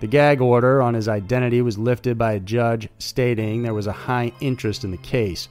The 0.06 0.12
gag 0.12 0.40
order 0.40 0.84
on 0.84 0.94
his 0.94 1.08
identity 1.08 1.64
was 1.64 1.80
lifted 1.80 2.16
by 2.16 2.34
a 2.34 2.40
judge 2.40 2.90
stating 3.00 3.64
there 3.64 3.74
was 3.74 3.88
a 3.88 3.92
high 3.92 4.32
interest 4.40 4.84
in 4.84 4.92
the 4.92 4.98
case. 4.98 5.50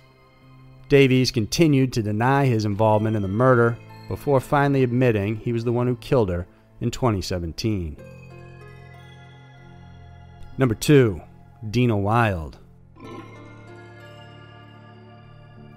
Davies 0.89 1.33
continued 1.33 1.93
to 1.93 2.05
deny 2.05 2.47
his 2.47 2.65
involvement 2.65 3.17
in 3.17 3.23
the 3.23 3.27
murder 3.27 3.77
before 4.07 4.39
finally 4.39 4.85
admitting 4.85 5.35
he 5.39 5.53
was 5.53 5.65
the 5.65 5.73
one 5.73 5.89
who 5.89 5.97
killed 5.97 6.29
her 6.29 6.47
in 6.81 6.93
2017. 6.93 7.97
Number 10.57 10.77
2. 10.77 11.21
Dina 11.73 11.97
Wild. 11.97 12.59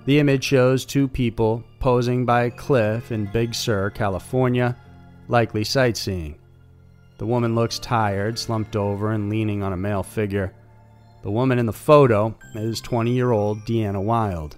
The 0.05 0.19
image 0.19 0.43
shows 0.43 0.86
two 0.86 1.07
people 1.07 1.63
posing 1.79 2.27
by 2.27 2.43
a 2.43 2.51
cliff 2.51 3.12
in 3.12 3.25
Big 3.25 3.55
Sur, 3.55 3.89
California, 3.89 4.77
likely 5.27 5.63
sightseeing. 5.63 6.38
The 7.17 7.25
woman 7.25 7.55
looks 7.55 7.79
tired, 7.79 8.38
slumped 8.38 8.75
over, 8.75 9.12
and 9.12 9.29
leaning 9.29 9.63
on 9.63 9.74
a 9.74 9.77
male 9.77 10.03
figure. 10.03 10.53
The 11.24 11.31
woman 11.31 11.57
in 11.57 11.65
the 11.65 11.74
photo 11.74 12.36
is 12.53 12.79
20 12.81 13.12
year 13.12 13.31
old 13.31 13.65
Deanna 13.65 14.01
Wild. 14.01 14.57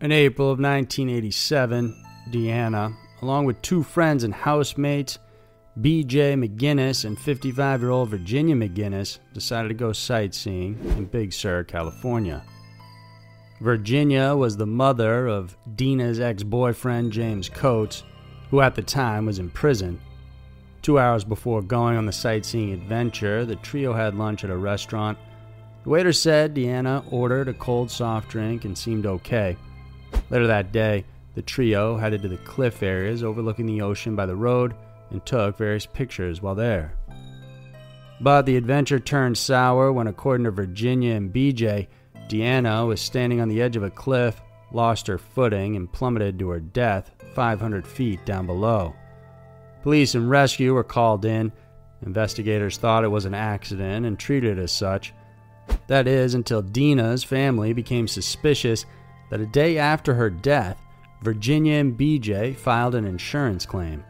In 0.00 0.12
April 0.12 0.48
of 0.48 0.58
1987, 0.58 2.04
Deanna, 2.30 2.94
along 3.22 3.46
with 3.46 3.60
two 3.62 3.82
friends 3.82 4.24
and 4.24 4.32
housemates, 4.32 5.18
BJ 5.80 6.34
McGinnis 6.34 7.04
and 7.04 7.18
55 7.18 7.80
year 7.80 7.90
old 7.90 8.10
Virginia 8.10 8.54
McGinnis, 8.54 9.18
decided 9.32 9.68
to 9.68 9.74
go 9.74 9.92
sightseeing 9.92 10.78
in 10.96 11.06
Big 11.06 11.32
Sur, 11.32 11.64
California. 11.64 12.42
Virginia 13.60 14.34
was 14.34 14.56
the 14.56 14.66
mother 14.66 15.26
of 15.26 15.56
Dina's 15.76 16.20
ex 16.20 16.42
boyfriend, 16.42 17.12
James 17.12 17.48
Coates, 17.48 18.04
who 18.50 18.60
at 18.60 18.74
the 18.74 18.82
time 18.82 19.26
was 19.26 19.38
in 19.38 19.50
prison. 19.50 20.00
Two 20.82 20.98
hours 20.98 21.22
before 21.22 21.62
going 21.62 21.96
on 21.96 22.06
the 22.06 22.12
sightseeing 22.12 22.72
adventure, 22.72 23.44
the 23.44 23.54
trio 23.56 23.92
had 23.92 24.16
lunch 24.16 24.42
at 24.42 24.50
a 24.50 24.56
restaurant. 24.56 25.16
The 25.84 25.90
waiter 25.90 26.12
said 26.12 26.54
Deanna 26.54 27.04
ordered 27.12 27.46
a 27.46 27.54
cold 27.54 27.88
soft 27.88 28.28
drink 28.28 28.64
and 28.64 28.76
seemed 28.76 29.06
okay. 29.06 29.56
Later 30.28 30.48
that 30.48 30.72
day, 30.72 31.04
the 31.36 31.42
trio 31.42 31.96
headed 31.96 32.22
to 32.22 32.28
the 32.28 32.36
cliff 32.38 32.82
areas 32.82 33.22
overlooking 33.22 33.66
the 33.66 33.80
ocean 33.80 34.16
by 34.16 34.26
the 34.26 34.34
road 34.34 34.74
and 35.10 35.24
took 35.24 35.56
various 35.56 35.86
pictures 35.86 36.42
while 36.42 36.56
there. 36.56 36.94
But 38.20 38.46
the 38.46 38.56
adventure 38.56 38.98
turned 38.98 39.38
sour 39.38 39.92
when, 39.92 40.08
according 40.08 40.44
to 40.44 40.50
Virginia 40.50 41.14
and 41.14 41.32
BJ, 41.32 41.86
Deanna 42.28 42.88
was 42.88 43.00
standing 43.00 43.40
on 43.40 43.48
the 43.48 43.62
edge 43.62 43.76
of 43.76 43.82
a 43.84 43.90
cliff, 43.90 44.40
lost 44.72 45.06
her 45.06 45.18
footing, 45.18 45.76
and 45.76 45.92
plummeted 45.92 46.40
to 46.40 46.48
her 46.48 46.60
death 46.60 47.12
500 47.34 47.86
feet 47.86 48.24
down 48.24 48.46
below. 48.46 48.94
Police 49.82 50.14
and 50.14 50.30
rescue 50.30 50.74
were 50.74 50.84
called 50.84 51.24
in. 51.24 51.52
Investigators 52.04 52.78
thought 52.78 53.04
it 53.04 53.08
was 53.08 53.24
an 53.24 53.34
accident 53.34 54.06
and 54.06 54.18
treated 54.18 54.58
it 54.58 54.62
as 54.62 54.72
such. 54.72 55.12
That 55.86 56.08
is, 56.08 56.34
until 56.34 56.62
Dina's 56.62 57.24
family 57.24 57.72
became 57.72 58.08
suspicious 58.08 58.86
that 59.30 59.40
a 59.40 59.46
day 59.46 59.78
after 59.78 60.14
her 60.14 60.30
death, 60.30 60.78
Virginia 61.22 61.74
and 61.74 61.96
BJ 61.96 62.56
filed 62.56 62.94
an 62.94 63.04
insurance 63.04 63.64
claim. 63.64 64.04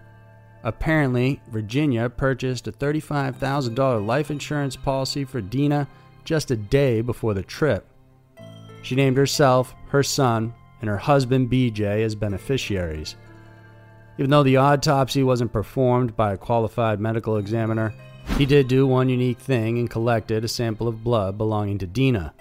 Apparently, 0.64 1.40
Virginia 1.48 2.08
purchased 2.08 2.68
a 2.68 2.72
$35,000 2.72 4.06
life 4.06 4.30
insurance 4.30 4.76
policy 4.76 5.24
for 5.24 5.40
Dina 5.40 5.88
just 6.24 6.50
a 6.50 6.56
day 6.56 7.00
before 7.00 7.34
the 7.34 7.42
trip. 7.42 7.86
She 8.82 8.94
named 8.94 9.16
herself, 9.16 9.74
her 9.88 10.02
son, 10.02 10.54
and 10.80 10.88
her 10.88 10.96
husband 10.96 11.50
BJ 11.50 12.04
as 12.04 12.14
beneficiaries. 12.14 13.16
Even 14.18 14.30
though 14.30 14.42
the 14.42 14.58
autopsy 14.58 15.22
wasn't 15.22 15.52
performed 15.52 16.16
by 16.16 16.32
a 16.32 16.38
qualified 16.38 17.00
medical 17.00 17.38
examiner, 17.38 17.94
he 18.36 18.46
did 18.46 18.68
do 18.68 18.86
one 18.86 19.08
unique 19.08 19.38
thing 19.38 19.78
and 19.78 19.90
collected 19.90 20.44
a 20.44 20.48
sample 20.48 20.86
of 20.86 21.02
blood 21.02 21.38
belonging 21.38 21.78
to 21.78 21.86
Dina. 21.86 22.34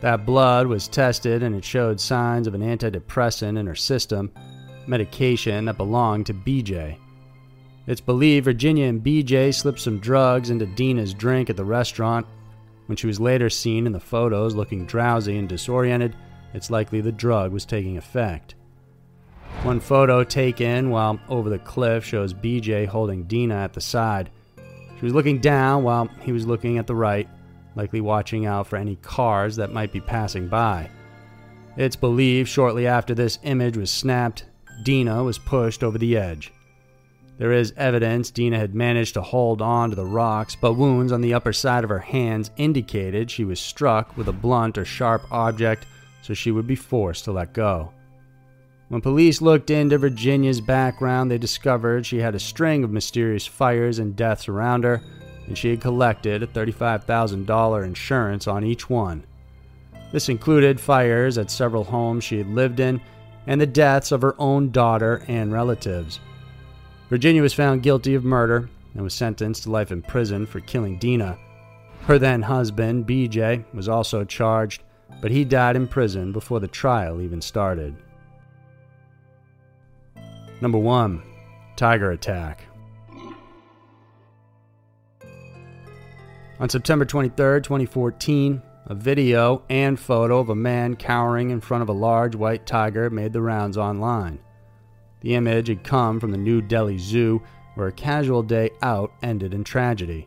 That 0.00 0.26
blood 0.26 0.66
was 0.66 0.88
tested 0.88 1.42
and 1.42 1.54
it 1.54 1.64
showed 1.64 2.00
signs 2.00 2.46
of 2.46 2.54
an 2.54 2.62
antidepressant 2.62 3.58
in 3.58 3.66
her 3.66 3.74
system, 3.74 4.32
medication 4.86 5.64
that 5.66 5.76
belonged 5.76 6.26
to 6.26 6.34
BJ. 6.34 6.98
It's 7.86 8.00
believed 8.00 8.44
Virginia 8.44 8.86
and 8.86 9.02
BJ 9.02 9.54
slipped 9.54 9.80
some 9.80 9.98
drugs 9.98 10.50
into 10.50 10.66
Dina's 10.66 11.12
drink 11.12 11.50
at 11.50 11.56
the 11.56 11.64
restaurant. 11.64 12.26
When 12.86 12.96
she 12.96 13.06
was 13.06 13.20
later 13.20 13.50
seen 13.50 13.86
in 13.86 13.92
the 13.92 14.00
photos 14.00 14.54
looking 14.54 14.86
drowsy 14.86 15.36
and 15.36 15.48
disoriented, 15.48 16.16
it's 16.54 16.70
likely 16.70 17.00
the 17.00 17.12
drug 17.12 17.52
was 17.52 17.66
taking 17.66 17.96
effect. 17.98 18.54
One 19.62 19.80
photo 19.80 20.24
taken 20.24 20.90
while 20.90 21.18
over 21.28 21.48
the 21.48 21.58
cliff 21.58 22.04
shows 22.04 22.34
BJ 22.34 22.86
holding 22.86 23.24
Dina 23.24 23.54
at 23.54 23.72
the 23.72 23.80
side. 23.80 24.30
She 24.98 25.04
was 25.04 25.14
looking 25.14 25.38
down 25.38 25.82
while 25.82 26.08
he 26.20 26.32
was 26.32 26.46
looking 26.46 26.78
at 26.78 26.86
the 26.86 26.94
right, 26.94 27.28
likely 27.74 28.00
watching 28.00 28.46
out 28.46 28.66
for 28.66 28.76
any 28.76 28.96
cars 28.96 29.56
that 29.56 29.72
might 29.72 29.92
be 29.92 30.00
passing 30.00 30.48
by. 30.48 30.90
It's 31.76 31.96
believed 31.96 32.48
shortly 32.48 32.86
after 32.86 33.14
this 33.14 33.38
image 33.42 33.76
was 33.76 33.90
snapped, 33.90 34.44
Dina 34.82 35.24
was 35.24 35.38
pushed 35.38 35.82
over 35.82 35.98
the 35.98 36.16
edge. 36.16 36.52
There 37.36 37.52
is 37.52 37.72
evidence 37.76 38.30
Dina 38.30 38.58
had 38.58 38.74
managed 38.74 39.14
to 39.14 39.22
hold 39.22 39.60
on 39.60 39.90
to 39.90 39.96
the 39.96 40.04
rocks, 40.04 40.54
but 40.54 40.74
wounds 40.74 41.10
on 41.10 41.20
the 41.20 41.34
upper 41.34 41.52
side 41.52 41.82
of 41.82 41.90
her 41.90 41.98
hands 41.98 42.52
indicated 42.56 43.30
she 43.30 43.44
was 43.44 43.58
struck 43.58 44.16
with 44.16 44.28
a 44.28 44.32
blunt 44.32 44.78
or 44.78 44.84
sharp 44.84 45.22
object, 45.32 45.86
so 46.22 46.32
she 46.32 46.52
would 46.52 46.66
be 46.66 46.76
forced 46.76 47.24
to 47.24 47.32
let 47.32 47.52
go. 47.52 47.92
When 48.88 49.00
police 49.00 49.40
looked 49.40 49.70
into 49.70 49.98
Virginia's 49.98 50.60
background, 50.60 51.30
they 51.30 51.38
discovered 51.38 52.04
she 52.04 52.18
had 52.18 52.34
a 52.34 52.40
string 52.40 52.84
of 52.84 52.90
mysterious 52.90 53.46
fires 53.46 53.98
and 53.98 54.14
deaths 54.14 54.48
around 54.48 54.84
her, 54.84 55.00
and 55.46 55.56
she 55.56 55.70
had 55.70 55.80
collected 55.80 56.42
a 56.42 56.46
$35,000 56.46 57.84
insurance 57.84 58.46
on 58.46 58.64
each 58.64 58.90
one. 58.90 59.24
This 60.12 60.28
included 60.28 60.78
fires 60.78 61.38
at 61.38 61.50
several 61.50 61.84
homes 61.84 62.24
she 62.24 62.38
had 62.38 62.48
lived 62.48 62.78
in 62.78 63.00
and 63.46 63.60
the 63.60 63.66
deaths 63.66 64.12
of 64.12 64.22
her 64.22 64.34
own 64.38 64.70
daughter 64.70 65.24
and 65.28 65.52
relatives. 65.52 66.20
Virginia 67.10 67.42
was 67.42 67.52
found 67.52 67.82
guilty 67.82 68.14
of 68.14 68.24
murder 68.24 68.68
and 68.94 69.02
was 69.02 69.14
sentenced 69.14 69.64
to 69.64 69.70
life 69.70 69.92
in 69.92 70.02
prison 70.02 70.46
for 70.46 70.60
killing 70.60 70.98
Dina. 70.98 71.38
Her 72.02 72.18
then 72.18 72.42
husband, 72.42 73.06
BJ, 73.06 73.64
was 73.74 73.88
also 73.88 74.24
charged, 74.24 74.82
but 75.20 75.30
he 75.30 75.44
died 75.44 75.76
in 75.76 75.88
prison 75.88 76.32
before 76.32 76.60
the 76.60 76.68
trial 76.68 77.20
even 77.20 77.40
started. 77.40 77.96
Number 80.64 80.78
1 80.78 81.22
Tiger 81.76 82.12
Attack. 82.12 82.64
On 86.58 86.70
September 86.70 87.04
23, 87.04 87.60
2014, 87.60 88.62
a 88.86 88.94
video 88.94 89.62
and 89.68 90.00
photo 90.00 90.38
of 90.38 90.48
a 90.48 90.54
man 90.54 90.96
cowering 90.96 91.50
in 91.50 91.60
front 91.60 91.82
of 91.82 91.90
a 91.90 91.92
large 91.92 92.34
white 92.34 92.64
tiger 92.64 93.10
made 93.10 93.34
the 93.34 93.42
rounds 93.42 93.76
online. 93.76 94.38
The 95.20 95.34
image 95.34 95.68
had 95.68 95.84
come 95.84 96.18
from 96.18 96.30
the 96.30 96.38
New 96.38 96.62
Delhi 96.62 96.96
Zoo, 96.96 97.42
where 97.74 97.88
a 97.88 97.92
casual 97.92 98.42
day 98.42 98.70
out 98.80 99.12
ended 99.22 99.52
in 99.52 99.64
tragedy. 99.64 100.26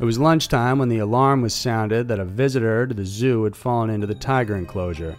It 0.00 0.04
was 0.06 0.18
lunchtime 0.18 0.78
when 0.78 0.88
the 0.88 1.00
alarm 1.00 1.42
was 1.42 1.52
sounded 1.52 2.08
that 2.08 2.20
a 2.20 2.24
visitor 2.24 2.86
to 2.86 2.94
the 2.94 3.04
zoo 3.04 3.44
had 3.44 3.54
fallen 3.54 3.90
into 3.90 4.06
the 4.06 4.14
tiger 4.14 4.56
enclosure. 4.56 5.14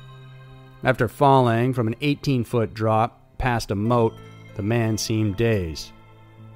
After 0.84 1.08
falling 1.08 1.76
from 1.76 1.86
an 1.86 1.96
18 2.02 2.44
foot 2.46 2.74
drop 2.74 3.21
past 3.42 3.72
a 3.72 3.76
moat, 3.76 4.16
the 4.56 4.62
man 4.62 4.98
seemed 4.98 5.36
dazed. 5.36 5.92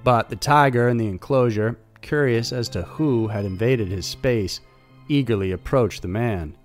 But 0.04 0.30
the 0.30 0.36
tiger 0.36 0.88
in 0.88 0.98
the 0.98 1.08
enclosure, 1.08 1.80
curious 2.02 2.54
as 2.54 2.70
to 2.70 2.84
who 2.84 3.28
had 3.28 3.44
invaded 3.44 3.88
his 3.88 4.06
space, 4.06 4.62
eagerly 5.10 5.52
approached 5.52 6.04
the 6.04 6.08
man. 6.08 6.56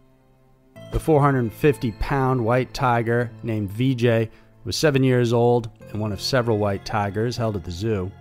The 0.92 1.00
450 1.00 1.92
pound 1.92 2.44
white 2.44 2.74
tiger, 2.74 3.30
named 3.42 3.70
Vijay, 3.70 4.28
was 4.64 4.76
seven 4.76 5.02
years 5.02 5.32
old 5.32 5.70
and 5.90 5.98
one 5.98 6.12
of 6.12 6.20
several 6.20 6.58
white 6.58 6.84
tigers 6.84 7.38
held 7.38 7.56
at 7.56 7.64
the 7.64 7.70
zoo. 7.70 8.12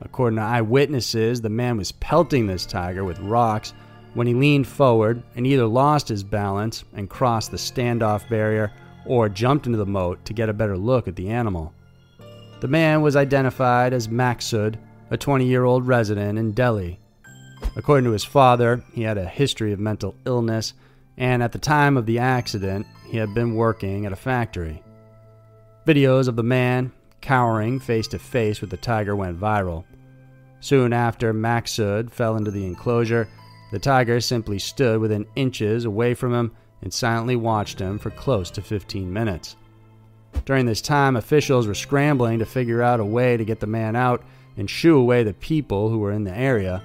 According 0.00 0.38
to 0.38 0.42
eyewitnesses, 0.42 1.42
the 1.42 1.50
man 1.50 1.76
was 1.76 1.92
pelting 1.92 2.46
this 2.46 2.64
tiger 2.64 3.04
with 3.04 3.18
rocks 3.20 3.74
when 4.14 4.26
he 4.26 4.32
leaned 4.32 4.66
forward 4.66 5.22
and 5.36 5.46
either 5.46 5.66
lost 5.66 6.08
his 6.08 6.24
balance 6.24 6.84
and 6.94 7.10
crossed 7.10 7.50
the 7.50 7.58
standoff 7.58 8.26
barrier 8.30 8.72
or 9.06 9.28
jumped 9.28 9.66
into 9.66 9.78
the 9.78 9.86
moat 9.86 10.24
to 10.24 10.32
get 10.32 10.48
a 10.48 10.54
better 10.54 10.76
look 10.76 11.08
at 11.08 11.16
the 11.16 11.28
animal. 11.28 11.72
The 12.60 12.68
man 12.68 13.02
was 13.02 13.16
identified 13.16 13.92
as 13.92 14.08
Maqsood, 14.08 14.76
a 15.10 15.16
20 15.16 15.44
year 15.44 15.64
old 15.64 15.86
resident 15.86 16.38
in 16.38 16.52
Delhi. 16.52 16.98
According 17.76 18.04
to 18.04 18.12
his 18.12 18.24
father, 18.24 18.82
he 18.92 19.02
had 19.02 19.18
a 19.18 19.28
history 19.28 19.72
of 19.72 19.80
mental 19.80 20.14
illness, 20.24 20.74
and 21.16 21.42
at 21.42 21.52
the 21.52 21.58
time 21.58 21.96
of 21.96 22.06
the 22.06 22.18
accident, 22.18 22.86
he 23.06 23.16
had 23.16 23.34
been 23.34 23.54
working 23.54 24.06
at 24.06 24.12
a 24.12 24.16
factory. 24.16 24.82
Videos 25.86 26.28
of 26.28 26.36
the 26.36 26.42
man 26.42 26.92
cowering 27.20 27.80
face 27.80 28.06
to 28.08 28.18
face 28.18 28.60
with 28.60 28.70
the 28.70 28.76
tiger 28.76 29.16
went 29.16 29.40
viral. 29.40 29.84
Soon 30.60 30.92
after 30.92 31.34
Maqsood 31.34 32.10
fell 32.10 32.36
into 32.36 32.50
the 32.50 32.64
enclosure, 32.64 33.28
the 33.72 33.78
tiger 33.78 34.20
simply 34.20 34.58
stood 34.58 35.00
within 35.00 35.26
inches 35.36 35.84
away 35.84 36.14
from 36.14 36.32
him 36.32 36.52
and 36.84 36.92
silently 36.92 37.34
watched 37.34 37.80
him 37.80 37.98
for 37.98 38.10
close 38.10 38.50
to 38.52 38.62
15 38.62 39.12
minutes. 39.12 39.56
During 40.44 40.66
this 40.66 40.82
time, 40.82 41.16
officials 41.16 41.66
were 41.66 41.74
scrambling 41.74 42.38
to 42.38 42.46
figure 42.46 42.82
out 42.82 43.00
a 43.00 43.04
way 43.04 43.36
to 43.36 43.44
get 43.44 43.58
the 43.58 43.66
man 43.66 43.96
out 43.96 44.22
and 44.56 44.68
shoo 44.68 44.96
away 44.96 45.22
the 45.22 45.32
people 45.34 45.88
who 45.88 45.98
were 45.98 46.12
in 46.12 46.24
the 46.24 46.36
area. 46.36 46.82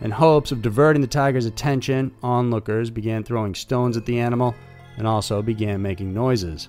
In 0.00 0.10
hopes 0.10 0.50
of 0.52 0.60
diverting 0.60 1.00
the 1.00 1.06
tiger's 1.06 1.46
attention, 1.46 2.12
onlookers 2.22 2.90
began 2.90 3.22
throwing 3.22 3.54
stones 3.54 3.96
at 3.96 4.04
the 4.04 4.18
animal 4.18 4.54
and 4.96 5.06
also 5.06 5.40
began 5.40 5.80
making 5.80 6.12
noises. 6.12 6.68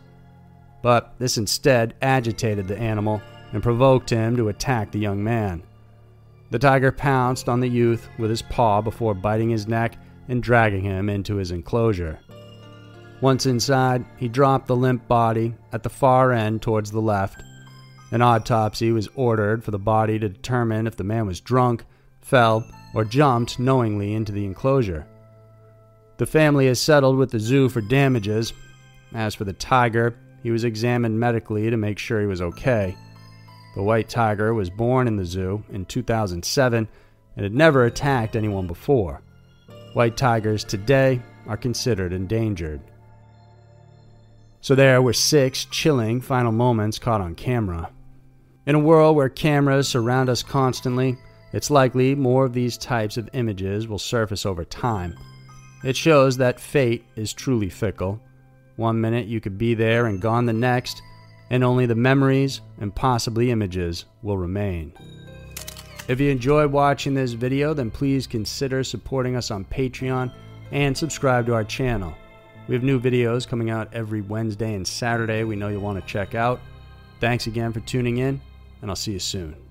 But 0.84 1.16
this 1.18 1.38
instead 1.38 1.96
agitated 2.02 2.68
the 2.68 2.78
animal 2.78 3.22
and 3.52 3.64
provoked 3.64 4.10
him 4.10 4.38
to 4.38 4.50
attack 4.50 4.92
the 4.92 5.00
young 5.00 5.24
man. 5.24 5.64
The 6.52 6.60
tiger 6.60 6.92
pounced 6.92 7.50
on 7.50 7.60
the 7.60 7.68
youth 7.68 8.08
with 8.20 8.30
his 8.30 8.44
paw 8.44 8.82
before 8.82 9.16
biting 9.16 9.50
his 9.50 9.68
neck 9.68 9.98
and 10.28 10.42
dragging 10.42 10.84
him 10.84 11.10
into 11.10 11.36
his 11.36 11.52
enclosure. 11.52 12.20
Once 13.22 13.46
inside, 13.46 14.06
he 14.18 14.28
dropped 14.28 14.68
the 14.68 14.76
limp 14.76 15.08
body 15.08 15.54
at 15.72 15.84
the 15.84 15.90
far 15.90 16.32
end 16.32 16.62
towards 16.62 16.92
the 16.92 17.02
left. 17.02 17.42
An 18.12 18.22
autopsy 18.22 18.92
was 18.92 19.10
ordered 19.16 19.64
for 19.64 19.72
the 19.72 19.80
body 19.80 20.20
to 20.20 20.30
determine 20.30 20.86
if 20.86 20.96
the 20.96 21.04
man 21.04 21.26
was 21.26 21.40
drunk, 21.40 21.86
fell, 22.22 22.68
or 22.94 23.04
jumped 23.04 23.60
knowingly 23.60 24.14
into 24.14 24.32
the 24.32 24.46
enclosure. 24.46 25.06
The 26.18 26.26
family 26.26 26.68
has 26.68 26.80
settled 26.80 27.18
with 27.18 27.32
the 27.32 27.40
zoo 27.40 27.68
for 27.68 27.82
damages. 27.82 28.54
As 29.14 29.36
for 29.36 29.44
the 29.44 29.54
tiger, 29.54 30.16
he 30.44 30.52
was 30.52 30.64
examined 30.64 31.20
medically 31.20 31.70
to 31.70 31.78
make 31.78 32.00
sure 32.00 32.22
he 32.22 32.28
was 32.28 32.42
okay. 32.42 32.96
The 33.76 33.84
white 33.84 34.08
tiger 34.08 34.54
was 34.54 34.70
born 34.70 35.08
in 35.08 35.18
the 35.18 35.26
zoo 35.26 35.64
in 35.70 35.86
2007 35.86 36.88
and 37.36 37.44
had 37.44 37.54
never 37.54 37.86
attacked 37.86 38.36
anyone 38.36 38.68
before. 38.68 39.22
White 39.94 40.16
tigers 40.16 40.64
today 40.64 41.22
are 41.48 41.58
considered 41.58 42.14
endangered. 42.14 42.82
So 44.66 44.74
there 44.74 45.00
were 45.00 45.14
six 45.14 45.66
chilling 45.66 46.22
final 46.22 46.52
moments 46.52 46.98
caught 46.98 47.22
on 47.22 47.36
camera. 47.36 47.92
In 48.66 48.74
a 48.74 48.80
world 48.80 49.16
where 49.16 49.30
cameras 49.30 49.88
surround 49.88 50.28
us 50.28 50.42
constantly, 50.42 51.20
it's 51.54 51.70
likely 51.70 52.16
more 52.16 52.46
of 52.46 52.54
these 52.54 52.76
types 52.76 53.16
of 53.16 53.30
images 53.34 53.88
will 53.88 54.00
surface 54.00 54.44
over 54.44 54.66
time. 54.66 55.20
It 55.84 55.96
shows 55.96 56.38
that 56.38 56.60
fate 56.60 57.06
is 57.16 57.32
truly 57.32 57.70
fickle. 57.70 58.20
One 58.76 59.00
minute 59.00 59.28
you 59.28 59.40
could 59.40 59.60
be 59.60 59.76
there 59.76 60.08
and 60.08 60.20
gone 60.20 60.48
the 60.48 60.54
next, 60.54 61.00
and 61.52 61.64
only 61.64 61.86
the 61.86 61.94
memories 61.94 62.62
and 62.80 62.96
possibly 62.96 63.52
images 63.52 64.06
will 64.24 64.40
remain. 64.40 64.94
If 66.08 66.20
you 66.20 66.32
enjoyed 66.32 66.72
watching 66.72 67.14
this 67.14 67.34
video, 67.34 67.76
then 67.76 67.92
please 67.92 68.26
consider 68.26 68.84
supporting 68.84 69.36
us 69.36 69.52
on 69.52 69.66
Patreon 69.66 70.34
and 70.72 70.98
subscribe 70.98 71.46
to 71.46 71.54
our 71.54 71.64
channel. 71.64 72.16
We 72.68 72.74
have 72.74 72.84
new 72.84 73.00
videos 73.00 73.48
coming 73.48 73.70
out 73.70 73.90
every 73.94 74.22
Wednesday 74.22 74.74
and 74.74 74.88
Saturday 74.88 75.44
we 75.44 75.56
know 75.56 75.68
you'll 75.68 75.82
want 75.82 76.00
to 76.00 76.06
check 76.12 76.34
out. 76.34 76.60
Thanks 77.20 77.48
again 77.48 77.72
for 77.72 77.80
tuning 77.82 78.18
in, 78.18 78.42
and 78.82 78.90
I'll 78.90 78.96
see 78.96 79.14
you 79.14 79.20
soon. 79.20 79.65